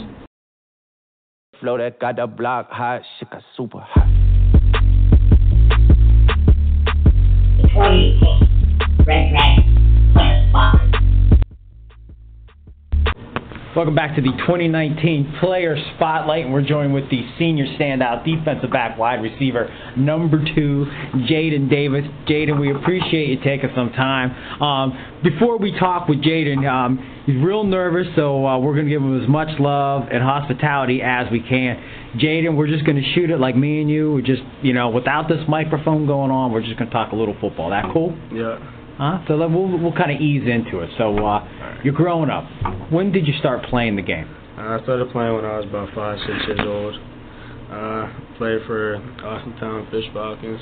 Flow 1.60 1.76
that 1.76 1.98
got 1.98 2.16
the 2.16 2.26
block 2.26 2.70
hot, 2.70 3.02
shit 3.18 3.30
got 3.30 3.42
super 3.56 3.80
hot. 3.80 4.27
The 7.78 8.18
2018 8.18 9.06
Red 9.06 9.30
Dragon 9.30 9.67
Welcome 13.78 13.94
back 13.94 14.16
to 14.16 14.20
the 14.20 14.32
2019 14.32 15.36
Player 15.38 15.76
Spotlight, 15.94 16.46
and 16.46 16.52
we're 16.52 16.66
joined 16.66 16.92
with 16.92 17.08
the 17.10 17.22
senior 17.38 17.64
standout 17.78 18.24
defensive 18.24 18.72
back 18.72 18.98
wide 18.98 19.22
receiver, 19.22 19.72
number 19.96 20.44
two, 20.52 20.84
Jaden 21.30 21.70
Davis. 21.70 22.02
Jaden, 22.26 22.58
we 22.58 22.74
appreciate 22.74 23.28
you 23.28 23.36
taking 23.36 23.70
some 23.76 23.90
time. 23.90 24.60
Um, 24.60 25.20
before 25.22 25.58
we 25.58 25.78
talk 25.78 26.08
with 26.08 26.20
Jaden, 26.24 26.68
um, 26.68 27.22
he's 27.24 27.36
real 27.36 27.62
nervous, 27.62 28.08
so 28.16 28.44
uh, 28.44 28.58
we're 28.58 28.74
going 28.74 28.86
to 28.86 28.90
give 28.90 29.00
him 29.00 29.22
as 29.22 29.28
much 29.28 29.60
love 29.60 30.08
and 30.10 30.24
hospitality 30.24 31.00
as 31.00 31.30
we 31.30 31.38
can. 31.38 31.80
Jaden, 32.16 32.56
we're 32.56 32.66
just 32.66 32.84
going 32.84 33.00
to 33.00 33.12
shoot 33.14 33.30
it 33.30 33.38
like 33.38 33.54
me 33.54 33.80
and 33.80 33.88
you. 33.88 34.14
We're 34.14 34.22
just, 34.22 34.42
you 34.60 34.72
know, 34.72 34.88
without 34.88 35.28
this 35.28 35.44
microphone 35.48 36.04
going 36.04 36.32
on, 36.32 36.50
we're 36.50 36.62
just 36.62 36.78
going 36.80 36.90
to 36.90 36.92
talk 36.92 37.12
a 37.12 37.16
little 37.16 37.36
football. 37.40 37.70
That 37.70 37.84
cool? 37.92 38.18
Yeah. 38.32 38.58
Huh? 38.98 39.22
So 39.28 39.38
then 39.38 39.54
we'll 39.54 39.78
we'll 39.78 39.92
kind 39.96 40.10
of 40.10 40.20
ease 40.20 40.42
into 40.48 40.80
it. 40.80 40.90
So 40.98 41.16
uh, 41.24 41.46
you're 41.84 41.94
growing 41.94 42.30
up. 42.30 42.44
When 42.90 43.12
did 43.12 43.26
you 43.26 43.34
start 43.38 43.64
playing 43.70 43.96
the 43.96 44.02
game? 44.02 44.28
Uh, 44.58 44.76
I 44.78 44.82
started 44.82 45.10
playing 45.12 45.34
when 45.36 45.44
I 45.44 45.58
was 45.58 45.66
about 45.66 45.94
five, 45.94 46.18
six 46.26 46.38
years 46.48 46.60
old. 46.66 46.94
Uh, 47.70 48.08
played 48.38 48.58
for 48.66 48.96
Austintown 49.22 49.88
Fitch 49.90 50.10
Falcons, 50.12 50.60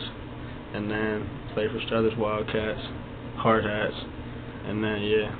and 0.74 0.90
then 0.90 1.28
played 1.54 1.70
for 1.70 1.80
Struthers 1.86 2.12
Wildcats, 2.18 2.80
Hard 3.36 3.64
Hats, 3.64 3.94
and 4.66 4.82
then 4.84 5.00
yeah, 5.02 5.30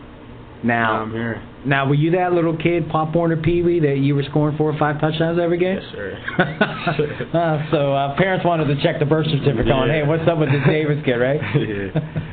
now 0.64 1.02
I'm 1.02 1.08
Now, 1.10 1.14
here. 1.14 1.42
now 1.66 1.88
were 1.88 1.94
you 1.96 2.12
that 2.12 2.32
little 2.32 2.56
kid, 2.56 2.88
Pop 2.88 3.14
Warner 3.14 3.36
Pee 3.36 3.62
Wee, 3.62 3.80
that 3.80 3.98
you 3.98 4.14
were 4.14 4.22
scoring 4.30 4.56
four 4.56 4.72
or 4.72 4.78
five 4.78 5.00
touchdowns 5.00 5.38
every 5.42 5.58
game? 5.58 5.80
Yes, 5.82 5.92
sir. 5.92 6.16
uh, 7.34 7.70
so 7.72 7.92
uh, 7.92 8.16
parents 8.16 8.46
wanted 8.46 8.66
to 8.72 8.80
check 8.82 9.00
the 9.00 9.04
birth 9.04 9.26
certificate 9.26 9.70
on, 9.70 9.88
Yeah. 9.88 9.94
hey, 9.94 10.02
what's 10.06 10.26
up 10.30 10.38
with 10.38 10.50
this 10.50 10.62
Davis 10.66 11.02
kid, 11.04 11.16
right? 11.16 11.40
yeah. 11.56 12.32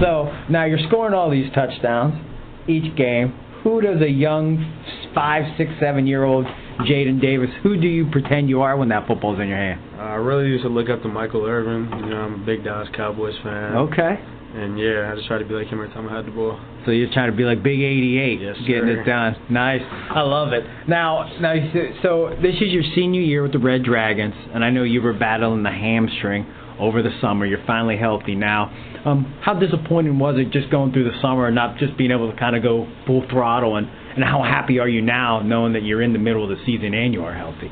So 0.00 0.32
now 0.50 0.64
you're 0.64 0.78
scoring 0.88 1.14
all 1.14 1.30
these 1.30 1.52
touchdowns 1.54 2.14
each 2.68 2.94
game. 2.96 3.32
Who 3.64 3.80
does 3.80 4.00
a 4.02 4.08
young 4.08 4.58
five, 5.14 5.44
six, 5.56 5.70
seven 5.80 6.06
year 6.06 6.24
old 6.24 6.46
Jaden 6.80 7.20
Davis, 7.20 7.50
who 7.62 7.80
do 7.80 7.88
you 7.88 8.08
pretend 8.10 8.48
you 8.48 8.62
are 8.62 8.76
when 8.76 8.88
that 8.90 9.06
football's 9.08 9.40
in 9.40 9.48
your 9.48 9.56
hand? 9.56 9.80
I 10.00 10.14
really 10.14 10.46
used 10.46 10.62
to 10.62 10.68
look 10.68 10.88
up 10.88 11.02
to 11.02 11.08
Michael 11.08 11.44
Irvin. 11.44 11.90
You 12.04 12.06
know, 12.10 12.16
I'm 12.20 12.42
a 12.42 12.46
big 12.46 12.62
Dallas 12.62 12.88
Cowboys 12.94 13.34
fan. 13.42 13.74
Okay. 13.76 14.14
And 14.54 14.78
yeah, 14.78 15.10
I 15.12 15.16
just 15.16 15.26
try 15.26 15.38
to 15.38 15.44
be 15.44 15.54
like 15.54 15.66
him 15.66 15.80
every 15.80 15.92
time 15.92 16.08
I 16.08 16.16
had 16.16 16.26
the 16.26 16.30
ball. 16.30 16.58
So 16.86 16.92
you're 16.92 17.12
trying 17.12 17.30
to 17.30 17.36
be 17.36 17.42
like 17.42 17.62
Big 17.62 17.80
88, 17.80 18.40
Yes, 18.40 18.56
getting 18.66 18.84
sir. 18.86 19.00
it 19.02 19.04
done. 19.04 19.36
Nice. 19.50 19.82
I 19.82 20.20
love 20.22 20.52
it. 20.52 20.64
Now, 20.88 21.28
now, 21.40 21.52
so 22.02 22.30
this 22.40 22.54
is 22.54 22.68
your 22.72 22.84
senior 22.94 23.20
year 23.20 23.42
with 23.42 23.52
the 23.52 23.58
Red 23.58 23.82
Dragons, 23.82 24.34
and 24.54 24.64
I 24.64 24.70
know 24.70 24.84
you 24.84 25.02
were 25.02 25.12
battling 25.12 25.64
the 25.64 25.70
hamstring 25.70 26.46
over 26.78 27.02
the 27.02 27.10
summer. 27.20 27.46
You're 27.46 27.64
finally 27.66 27.96
healthy 27.96 28.34
now. 28.34 28.70
Um, 29.04 29.38
how 29.42 29.54
disappointing 29.54 30.18
was 30.18 30.36
it 30.38 30.50
just 30.50 30.70
going 30.70 30.92
through 30.92 31.04
the 31.04 31.18
summer 31.20 31.46
and 31.46 31.54
not 31.54 31.78
just 31.78 31.96
being 31.96 32.10
able 32.10 32.30
to 32.30 32.36
kind 32.38 32.56
of 32.56 32.62
go 32.62 32.86
full 33.06 33.24
throttle? 33.30 33.76
And, 33.76 33.88
and 33.88 34.24
how 34.24 34.42
happy 34.42 34.78
are 34.78 34.88
you 34.88 35.00
now 35.00 35.40
knowing 35.40 35.72
that 35.74 35.82
you're 35.82 36.02
in 36.02 36.12
the 36.12 36.18
middle 36.18 36.42
of 36.42 36.50
the 36.56 36.64
season 36.64 36.94
and 36.94 37.14
you 37.14 37.24
are 37.24 37.34
healthy? 37.34 37.70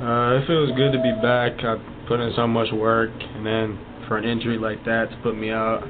Uh, 0.00 0.38
it 0.38 0.46
feels 0.46 0.70
good 0.76 0.92
to 0.92 1.02
be 1.02 1.12
back. 1.20 1.58
I 1.64 1.76
put 2.06 2.20
in 2.20 2.32
so 2.36 2.46
much 2.46 2.72
work, 2.72 3.10
and 3.10 3.44
then 3.44 3.78
for 4.06 4.16
an 4.16 4.24
injury 4.24 4.56
like 4.56 4.84
that 4.84 5.10
to 5.10 5.16
put 5.22 5.36
me 5.36 5.50
out, 5.50 5.82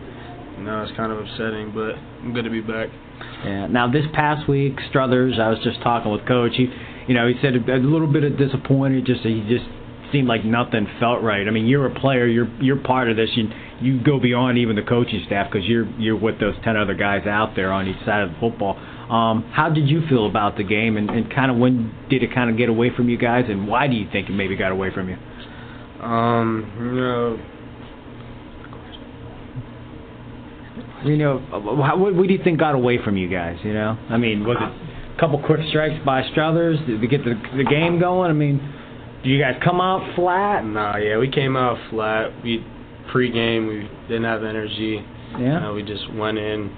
you 0.56 0.64
know, 0.64 0.82
it's 0.82 0.96
kind 0.96 1.12
of 1.12 1.18
upsetting. 1.18 1.72
But 1.74 1.94
I'm 2.24 2.32
good 2.32 2.44
to 2.44 2.50
be 2.50 2.62
back. 2.62 2.88
Yeah. 3.44 3.66
Now 3.66 3.90
this 3.90 4.06
past 4.14 4.48
week, 4.48 4.78
Struthers, 4.88 5.38
I 5.38 5.50
was 5.50 5.58
just 5.62 5.82
talking 5.82 6.10
with 6.10 6.26
Coach. 6.26 6.52
He, 6.56 6.68
you 7.06 7.14
know, 7.14 7.28
he 7.28 7.34
said 7.42 7.54
a, 7.54 7.74
a 7.74 7.78
little 7.78 8.10
bit 8.10 8.24
of 8.24 8.38
disappointed. 8.38 9.04
Just 9.04 9.22
that 9.22 9.28
he 9.28 9.42
just 9.46 9.68
seemed 10.12 10.28
like 10.28 10.44
nothing 10.44 10.86
felt 11.00 11.22
right. 11.22 11.46
I 11.46 11.50
mean, 11.50 11.66
you're 11.66 11.86
a 11.86 12.00
player. 12.00 12.26
You're 12.26 12.48
you're 12.60 12.82
part 12.82 13.10
of 13.10 13.16
this. 13.16 13.30
You 13.34 13.50
you 13.80 14.02
go 14.02 14.18
beyond 14.18 14.58
even 14.58 14.76
the 14.76 14.82
coaching 14.82 15.22
staff 15.26 15.50
because 15.50 15.66
you're 15.66 15.88
you're 15.98 16.18
with 16.18 16.40
those 16.40 16.54
ten 16.64 16.76
other 16.76 16.94
guys 16.94 17.26
out 17.26 17.54
there 17.56 17.72
on 17.72 17.86
each 17.88 18.04
side 18.04 18.22
of 18.22 18.30
the 18.30 18.36
football. 18.40 18.76
Um, 19.10 19.50
how 19.52 19.70
did 19.70 19.88
you 19.88 20.06
feel 20.08 20.26
about 20.26 20.56
the 20.56 20.64
game, 20.64 20.96
and, 20.96 21.08
and 21.08 21.32
kind 21.32 21.50
of 21.50 21.56
when 21.56 21.94
did 22.10 22.22
it 22.22 22.34
kind 22.34 22.50
of 22.50 22.58
get 22.58 22.68
away 22.68 22.90
from 22.94 23.08
you 23.08 23.16
guys, 23.16 23.46
and 23.48 23.66
why 23.66 23.86
do 23.86 23.94
you 23.94 24.06
think 24.12 24.28
it 24.28 24.32
maybe 24.32 24.54
got 24.54 24.70
away 24.70 24.92
from 24.92 25.08
you? 25.08 25.16
Um, 26.04 26.70
you 26.78 27.00
know, 27.00 27.38
You 31.04 31.16
know, 31.16 31.38
how, 31.50 31.96
what, 31.96 32.14
what 32.14 32.26
do 32.26 32.32
you 32.32 32.42
think 32.42 32.58
got 32.58 32.74
away 32.74 32.98
from 33.02 33.16
you 33.16 33.28
guys? 33.28 33.56
You 33.62 33.72
know, 33.72 33.96
I 34.10 34.16
mean, 34.16 34.44
was 34.44 34.56
it 34.60 35.16
a 35.16 35.20
couple 35.20 35.40
quick 35.44 35.60
strikes 35.68 36.04
by 36.04 36.28
Struthers 36.30 36.78
to 36.86 37.06
get 37.06 37.24
the 37.24 37.40
the 37.56 37.64
game 37.64 38.00
going? 38.00 38.30
I 38.30 38.34
mean, 38.34 38.60
do 39.22 39.30
you 39.30 39.40
guys 39.40 39.60
come 39.64 39.80
out 39.80 40.14
flat? 40.14 40.64
nah, 40.64 40.96
yeah, 40.96 41.18
we 41.18 41.30
came 41.30 41.56
out 41.56 41.78
flat. 41.90 42.30
We 42.42 42.64
pre-game, 43.10 43.66
we 43.66 43.88
didn't 44.08 44.24
have 44.24 44.44
energy. 44.44 45.04
Yeah. 45.32 45.60
Know, 45.60 45.74
we 45.74 45.82
just 45.82 46.12
went 46.14 46.38
in 46.38 46.74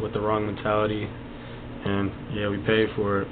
with 0.00 0.12
the 0.14 0.20
wrong 0.20 0.46
mentality, 0.46 1.04
and 1.04 2.10
yeah, 2.34 2.48
we 2.48 2.58
paid 2.58 2.88
for 2.96 3.22
it. 3.22 3.28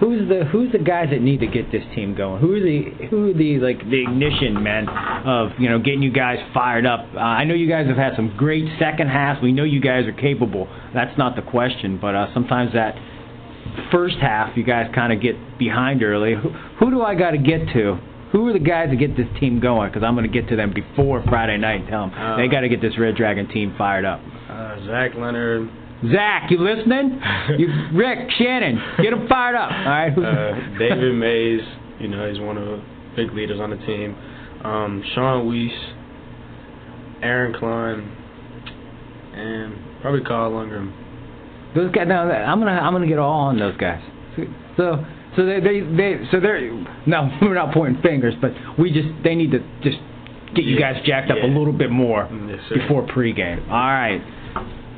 Who's 0.00 0.28
the 0.28 0.44
Who's 0.44 0.72
the 0.72 0.78
guys 0.78 1.08
that 1.10 1.20
need 1.22 1.38
to 1.40 1.46
get 1.46 1.70
this 1.70 1.82
team 1.94 2.16
going? 2.16 2.40
Who 2.40 2.52
are 2.54 2.60
the 2.60 3.06
Who 3.10 3.30
are 3.30 3.32
the 3.32 3.58
like 3.60 3.78
the 3.78 4.02
ignition 4.02 4.60
men 4.60 4.88
of 4.88 5.50
you 5.58 5.68
know 5.68 5.78
getting 5.78 6.02
you 6.02 6.12
guys 6.12 6.38
fired 6.52 6.84
up? 6.84 7.06
Uh, 7.14 7.20
I 7.20 7.44
know 7.44 7.54
you 7.54 7.68
guys 7.68 7.86
have 7.86 7.96
had 7.96 8.14
some 8.16 8.36
great 8.36 8.64
second 8.78 9.08
halves. 9.08 9.40
We 9.40 9.52
know 9.52 9.62
you 9.62 9.80
guys 9.80 10.06
are 10.06 10.12
capable. 10.12 10.68
That's 10.92 11.16
not 11.16 11.36
the 11.36 11.42
question. 11.42 11.98
But 12.00 12.16
uh, 12.16 12.34
sometimes 12.34 12.72
that 12.74 12.96
first 13.90 14.16
half, 14.20 14.56
you 14.56 14.64
guys 14.64 14.90
kind 14.94 15.12
of 15.12 15.20
get 15.20 15.34
behind 15.58 16.02
early. 16.02 16.34
Who, 16.34 16.50
who 16.78 16.90
do 16.90 17.02
I 17.02 17.14
got 17.14 17.32
to 17.32 17.38
get 17.38 17.68
to? 17.74 17.98
Who 18.32 18.48
are 18.48 18.52
the 18.52 18.58
guys 18.58 18.90
that 18.90 18.96
get 18.96 19.16
this 19.16 19.28
team 19.38 19.60
going? 19.60 19.90
Because 19.90 20.02
I'm 20.02 20.14
going 20.16 20.30
to 20.30 20.40
get 20.40 20.48
to 20.50 20.56
them 20.56 20.72
before 20.74 21.22
Friday 21.28 21.56
night 21.56 21.80
and 21.82 21.88
tell 21.88 22.08
them 22.08 22.18
Uh, 22.18 22.36
they 22.36 22.48
got 22.48 22.60
to 22.60 22.68
get 22.68 22.80
this 22.80 22.98
Red 22.98 23.14
Dragon 23.16 23.46
team 23.48 23.74
fired 23.78 24.04
up. 24.04 24.20
Uh, 24.50 24.84
Zach 24.86 25.14
Leonard, 25.14 25.70
Zach, 26.12 26.50
you 26.50 26.58
listening? 26.58 27.20
you, 27.58 27.68
Rick, 27.94 28.30
Shannon, 28.36 28.80
get 29.00 29.10
them 29.10 29.28
fired 29.28 29.54
up. 29.54 29.70
All 29.70 29.84
right. 29.84 30.10
Uh, 30.18 30.78
David 30.78 31.14
Mays, 31.14 31.60
you 32.00 32.08
know, 32.08 32.28
he's 32.28 32.40
one 32.40 32.58
of 32.58 32.64
the 32.66 32.82
big 33.14 33.32
leaders 33.32 33.60
on 33.60 33.70
the 33.70 33.76
team. 33.86 34.16
Um, 34.64 35.04
Sean 35.14 35.46
Weiss, 35.46 35.72
Aaron 37.22 37.54
Klein, 37.58 38.00
and 39.34 40.00
probably 40.02 40.22
Kyle 40.24 40.50
Lundgren. 40.50 40.92
Those 41.74 41.90
guys. 41.92 42.06
Now 42.08 42.22
I'm 42.22 42.58
gonna 42.58 42.72
I'm 42.72 42.92
gonna 42.92 43.06
get 43.06 43.18
all 43.18 43.48
on 43.48 43.58
those 43.58 43.76
guys. 43.76 44.02
So 44.76 45.04
so 45.36 45.46
they 45.46 45.60
they, 45.60 45.80
they 45.80 46.18
so 46.30 46.40
they're 46.40 46.70
no 47.06 47.30
we're 47.42 47.54
not 47.54 47.74
pointing 47.74 48.02
fingers, 48.02 48.34
but 48.40 48.52
we 48.78 48.92
just 48.92 49.08
they 49.22 49.34
need 49.34 49.50
to 49.52 49.60
just 49.82 49.98
get 50.54 50.64
you 50.64 50.78
guys 50.78 51.02
jacked 51.04 51.30
up 51.30 51.38
a 51.42 51.46
little 51.46 51.72
bit 51.72 51.90
more 51.90 52.26
mm, 52.26 52.48
Yes, 52.50 52.60
before 52.72 53.06
pregame. 53.06 53.66
All 53.68 53.74
right, 53.74 54.20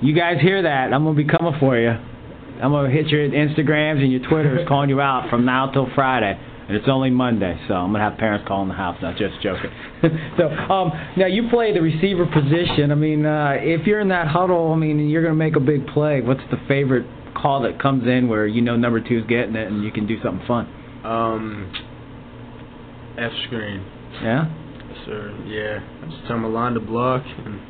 you 0.03 0.15
guys 0.15 0.41
hear 0.41 0.63
that? 0.63 0.93
I'm 0.93 1.05
gonna 1.05 1.15
be 1.15 1.25
coming 1.25 1.55
for 1.59 1.79
you. 1.79 1.91
I'm 1.91 2.73
gonna 2.73 2.91
hit 2.91 3.09
your 3.09 3.29
Instagrams 3.29 4.03
and 4.03 4.13
your 4.13 4.29
Twitters 4.29 4.67
calling 4.69 4.91
you 4.91 5.01
out 5.01 5.31
from 5.31 5.45
now 5.45 5.71
till 5.71 5.89
Friday. 5.95 6.39
And 6.69 6.77
it's 6.77 6.89
only 6.89 7.11
Monday, 7.11 7.57
so 7.69 7.75
I'm 7.75 7.93
gonna 7.93 8.03
have 8.09 8.19
parents 8.19 8.45
calling 8.49 8.69
the 8.69 8.75
house. 8.75 8.97
Not 9.01 9.17
just 9.17 9.41
joking. 9.41 9.71
so, 10.37 10.49
um, 10.49 10.91
now 11.17 11.27
you 11.27 11.49
play 11.49 11.73
the 11.73 11.81
receiver 11.81 12.27
position. 12.27 12.91
I 12.91 12.97
mean, 12.97 13.25
uh, 13.25 13.55
if 13.61 13.87
you're 13.87 14.01
in 14.01 14.09
that 14.09 14.27
huddle, 14.27 14.73
I 14.73 14.77
mean, 14.77 15.09
you're 15.09 15.23
gonna 15.23 15.35
make 15.35 15.55
a 15.55 15.61
big 15.61 15.87
play. 15.87 16.21
What's 16.23 16.43
the 16.51 16.59
favorite 16.67 17.07
call 17.35 17.63
that 17.63 17.81
comes 17.81 18.07
in 18.07 18.29
where 18.29 18.47
you 18.47 18.63
know 18.63 18.77
number 18.77 19.01
two's 19.01 19.27
getting 19.29 19.55
it 19.55 19.69
and 19.71 19.85
you 19.85 19.93
can 19.93 20.07
do 20.07 20.21
something 20.23 20.45
fun? 20.47 20.67
Um, 21.05 21.73
F 23.17 23.33
screen. 23.47 23.85
Yeah. 24.23 24.51
Yes, 24.89 24.99
sir. 25.07 25.45
Yeah. 25.47 25.81
I 26.03 26.11
just 26.11 26.27
tell 26.27 26.39
Milan 26.39 26.75
to 26.75 26.81
block 26.81 27.23
and 27.45 27.61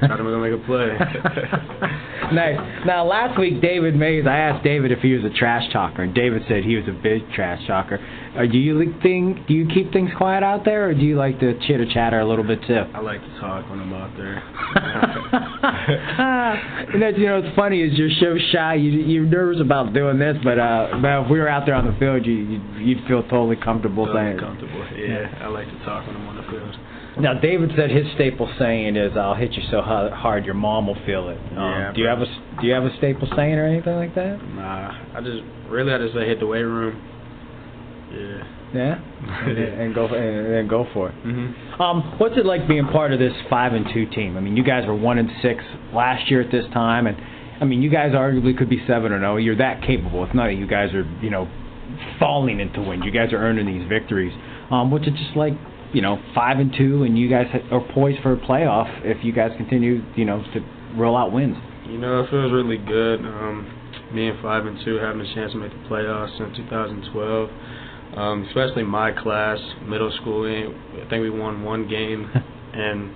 try 0.00 0.16
to 0.16 0.22
make 0.22 0.52
a 0.52 0.66
play. 0.66 0.96
nice. 2.32 2.86
Now, 2.86 3.04
last 3.04 3.38
week, 3.38 3.60
David 3.60 3.96
Mays, 3.96 4.26
I 4.26 4.36
asked 4.36 4.64
David 4.64 4.92
if 4.92 5.00
he 5.00 5.12
was 5.12 5.24
a 5.24 5.36
trash 5.36 5.70
talker, 5.72 6.02
and 6.02 6.14
David 6.14 6.42
said 6.48 6.64
he 6.64 6.76
was 6.76 6.86
a 6.88 6.92
big 6.92 7.30
trash 7.32 7.66
talker. 7.66 7.98
Uh, 8.36 8.46
do 8.50 8.58
you 8.58 8.78
like 8.78 9.02
thing? 9.02 9.44
Do 9.46 9.54
you 9.54 9.66
keep 9.68 9.92
things 9.92 10.10
quiet 10.16 10.42
out 10.42 10.64
there, 10.64 10.88
or 10.88 10.94
do 10.94 11.02
you 11.02 11.16
like 11.16 11.38
to 11.40 11.58
chitter 11.66 11.86
chatter 11.92 12.20
a 12.20 12.28
little 12.28 12.44
bit 12.44 12.60
too? 12.66 12.82
I 12.94 13.00
like 13.00 13.20
to 13.20 13.40
talk 13.40 13.68
when 13.70 13.80
I'm 13.80 13.92
out 13.92 14.16
there. 14.16 14.42
and 16.94 17.02
that's 17.02 17.16
you 17.16 17.26
know 17.26 17.38
it's 17.38 17.56
funny 17.56 17.82
is 17.82 17.96
you're 17.98 18.10
so 18.20 18.36
shy 18.52 18.74
you 18.74 18.90
you're 18.90 19.26
nervous 19.26 19.60
about 19.60 19.92
doing 19.92 20.18
this 20.18 20.36
but 20.42 20.58
uh 20.58 20.88
but 21.00 21.24
if 21.24 21.30
we 21.30 21.38
were 21.38 21.48
out 21.48 21.66
there 21.66 21.74
on 21.74 21.86
the 21.86 21.96
field 21.98 22.24
you 22.26 22.34
you'd, 22.34 22.62
you'd 22.78 23.06
feel 23.06 23.22
totally 23.24 23.56
comfortable 23.56 24.06
Totally 24.06 24.32
saying 24.32 24.38
comfortable. 24.38 24.86
Yeah, 24.96 25.28
I 25.42 25.48
like 25.48 25.66
to 25.66 25.78
talk 25.84 26.06
when 26.06 26.16
I'm 26.16 26.28
on 26.28 26.36
the 26.36 26.42
field. 26.50 26.76
Now 27.20 27.34
David 27.34 27.70
said 27.76 27.90
his 27.90 28.06
staple 28.14 28.52
saying 28.58 28.96
is 28.96 29.16
I'll 29.16 29.34
hit 29.34 29.52
you 29.52 29.62
so 29.70 29.80
hard 29.82 30.44
your 30.44 30.54
mom 30.54 30.86
will 30.86 30.98
feel 31.06 31.28
it 31.28 31.38
um, 31.52 31.56
Yeah, 31.56 31.92
do 31.94 32.00
you 32.00 32.06
have 32.08 32.20
a 32.20 32.26
do 32.60 32.66
you 32.66 32.72
have 32.74 32.84
a 32.84 32.96
staple 32.98 33.28
saying 33.36 33.54
or 33.54 33.66
anything 33.66 33.94
like 33.96 34.14
that 34.14 34.38
Nah, 34.54 35.16
I 35.16 35.20
just 35.20 35.42
really 35.68 35.92
I 35.92 35.98
just 35.98 36.14
say 36.14 36.26
hit 36.26 36.40
the 36.40 36.46
weight 36.46 36.62
room. 36.62 37.00
Yeah. 38.12 38.44
yeah 38.74 38.94
and, 39.48 39.58
and 39.58 39.94
go 39.94 40.06
and 40.06 40.52
then 40.54 40.68
go 40.68 40.86
for 40.92 41.08
it 41.10 41.14
Mhm. 41.24 41.80
Um, 41.80 42.14
what's 42.18 42.36
it 42.36 42.46
like 42.46 42.68
being 42.68 42.86
part 42.86 43.12
of 43.12 43.18
this 43.18 43.32
five 43.50 43.72
and 43.72 43.86
two 43.92 44.06
team? 44.06 44.36
I 44.36 44.40
mean, 44.40 44.56
you 44.56 44.62
guys 44.62 44.86
were 44.86 44.94
one 44.94 45.18
and 45.18 45.28
six 45.42 45.64
last 45.92 46.30
year 46.30 46.40
at 46.40 46.52
this 46.52 46.64
time, 46.72 47.06
and 47.08 47.16
I 47.60 47.64
mean, 47.64 47.82
you 47.82 47.90
guys 47.90 48.12
arguably 48.12 48.56
could 48.56 48.68
be 48.68 48.80
seven 48.86 49.10
or 49.12 49.18
no. 49.18 49.36
You're 49.36 49.56
that 49.56 49.82
capable. 49.82 50.22
It's 50.24 50.34
not 50.34 50.46
that 50.46 50.54
you 50.54 50.66
guys 50.68 50.94
are, 50.94 51.02
you 51.20 51.30
know, 51.30 51.48
falling 52.20 52.60
into 52.60 52.80
wins. 52.80 53.02
You 53.04 53.10
guys 53.10 53.32
are 53.32 53.38
earning 53.38 53.66
these 53.66 53.88
victories. 53.88 54.32
Um, 54.70 54.90
what's 54.92 55.06
it 55.06 55.14
just 55.14 55.36
like, 55.36 55.54
you 55.94 56.02
know, 56.02 56.20
five 56.34 56.58
and 56.58 56.74
two, 56.76 57.04
and 57.04 57.16
you 57.16 57.30
guys 57.30 57.46
are 57.70 57.80
poised 57.94 58.20
for 58.22 58.32
a 58.32 58.36
playoff 58.36 58.90
if 59.04 59.24
you 59.24 59.32
guys 59.32 59.52
continue, 59.56 60.02
you 60.16 60.24
know, 60.24 60.42
to 60.52 60.60
roll 60.96 61.16
out 61.16 61.32
wins. 61.32 61.56
You 61.86 61.98
know, 61.98 62.20
it 62.20 62.30
feels 62.30 62.52
really 62.52 62.78
good. 62.78 63.20
Um, 63.20 63.80
being 64.12 64.36
five 64.42 64.66
and 64.66 64.78
two, 64.84 64.96
having 64.96 65.20
a 65.20 65.34
chance 65.34 65.52
to 65.52 65.58
make 65.58 65.70
the 65.70 65.88
playoffs 65.88 66.38
in 66.40 66.54
2012. 66.54 67.50
Um, 68.16 68.44
especially 68.48 68.84
my 68.84 69.10
class, 69.10 69.58
middle 69.86 70.12
school. 70.20 70.46
I 70.46 71.08
think 71.08 71.22
we 71.22 71.30
won 71.30 71.62
one 71.62 71.88
game, 71.88 72.30
and 72.72 73.10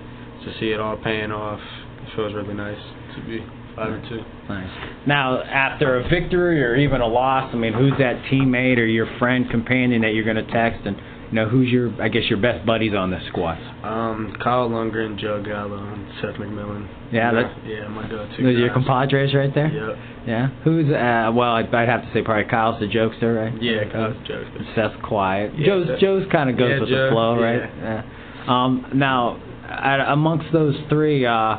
to 0.45 0.59
see 0.59 0.71
it 0.71 0.79
all 0.79 0.97
paying 0.97 1.31
off, 1.31 1.59
it 1.59 2.15
feels 2.15 2.33
really 2.33 2.53
nice 2.53 2.79
to 3.15 3.25
be 3.25 3.39
five 3.75 3.93
and 3.93 4.09
two. 4.09 4.21
Nice. 4.47 5.07
Now, 5.07 5.41
after 5.41 5.99
a 5.99 6.09
victory 6.09 6.63
or 6.63 6.75
even 6.75 7.01
a 7.01 7.07
loss, 7.07 7.49
I 7.53 7.57
mean, 7.57 7.73
who's 7.73 7.93
that 7.99 8.23
teammate 8.31 8.77
or 8.77 8.85
your 8.85 9.07
friend, 9.19 9.49
companion 9.49 10.01
that 10.01 10.13
you're 10.13 10.25
going 10.25 10.43
to 10.43 10.51
text, 10.51 10.85
and 10.85 10.97
know, 11.35 11.47
who's 11.47 11.69
your, 11.69 11.91
I 12.01 12.09
guess, 12.09 12.23
your 12.29 12.39
best 12.39 12.65
buddies 12.65 12.93
on 12.95 13.11
the 13.11 13.19
squad? 13.29 13.57
Um, 13.83 14.35
Kyle 14.43 14.69
Lundgren, 14.69 15.17
Joe 15.19 15.43
Gallo, 15.43 15.77
and 15.77 16.07
Seth 16.21 16.35
McMillan. 16.41 16.87
Yeah, 17.13 17.31
my, 17.31 17.41
that- 17.43 17.65
yeah, 17.67 17.87
my 17.87 18.07
go-to. 18.09 18.31
Those 18.37 18.39
are 18.39 18.51
your 18.51 18.67
guys. 18.69 18.73
compadres 18.75 19.33
right 19.35 19.53
there. 19.53 19.67
Yep. 19.67 19.97
Yeah. 20.27 20.47
Who's 20.63 20.85
uh? 20.91 21.31
Well, 21.33 21.51
I'd, 21.53 21.73
I'd 21.73 21.87
have 21.89 22.01
to 22.01 22.09
say 22.13 22.21
probably 22.23 22.49
Kyle's 22.49 22.79
the 22.79 22.87
jokester, 22.87 23.35
right? 23.51 23.61
Yeah, 23.61 23.91
Kyle's 23.91 24.15
Joe. 24.27 24.43
Seth's 24.75 24.95
quiet. 25.03 25.53
Yeah, 25.57 25.65
Joe's 25.67 25.87
Seth- 25.87 25.99
Joe's 25.99 26.25
kind 26.31 26.49
of 26.49 26.57
goes 26.57 26.69
Yeah, 26.71 26.79
with 26.81 26.89
the 26.89 26.95
Joe, 26.95 27.09
flow, 27.11 27.39
yeah. 27.39 27.45
right? 27.45 27.69
Yeah. 27.77 28.43
Um. 28.47 28.91
Now, 28.95 29.41
at, 29.67 30.11
amongst 30.11 30.51
those 30.51 30.75
three, 30.89 31.25
uh, 31.25 31.57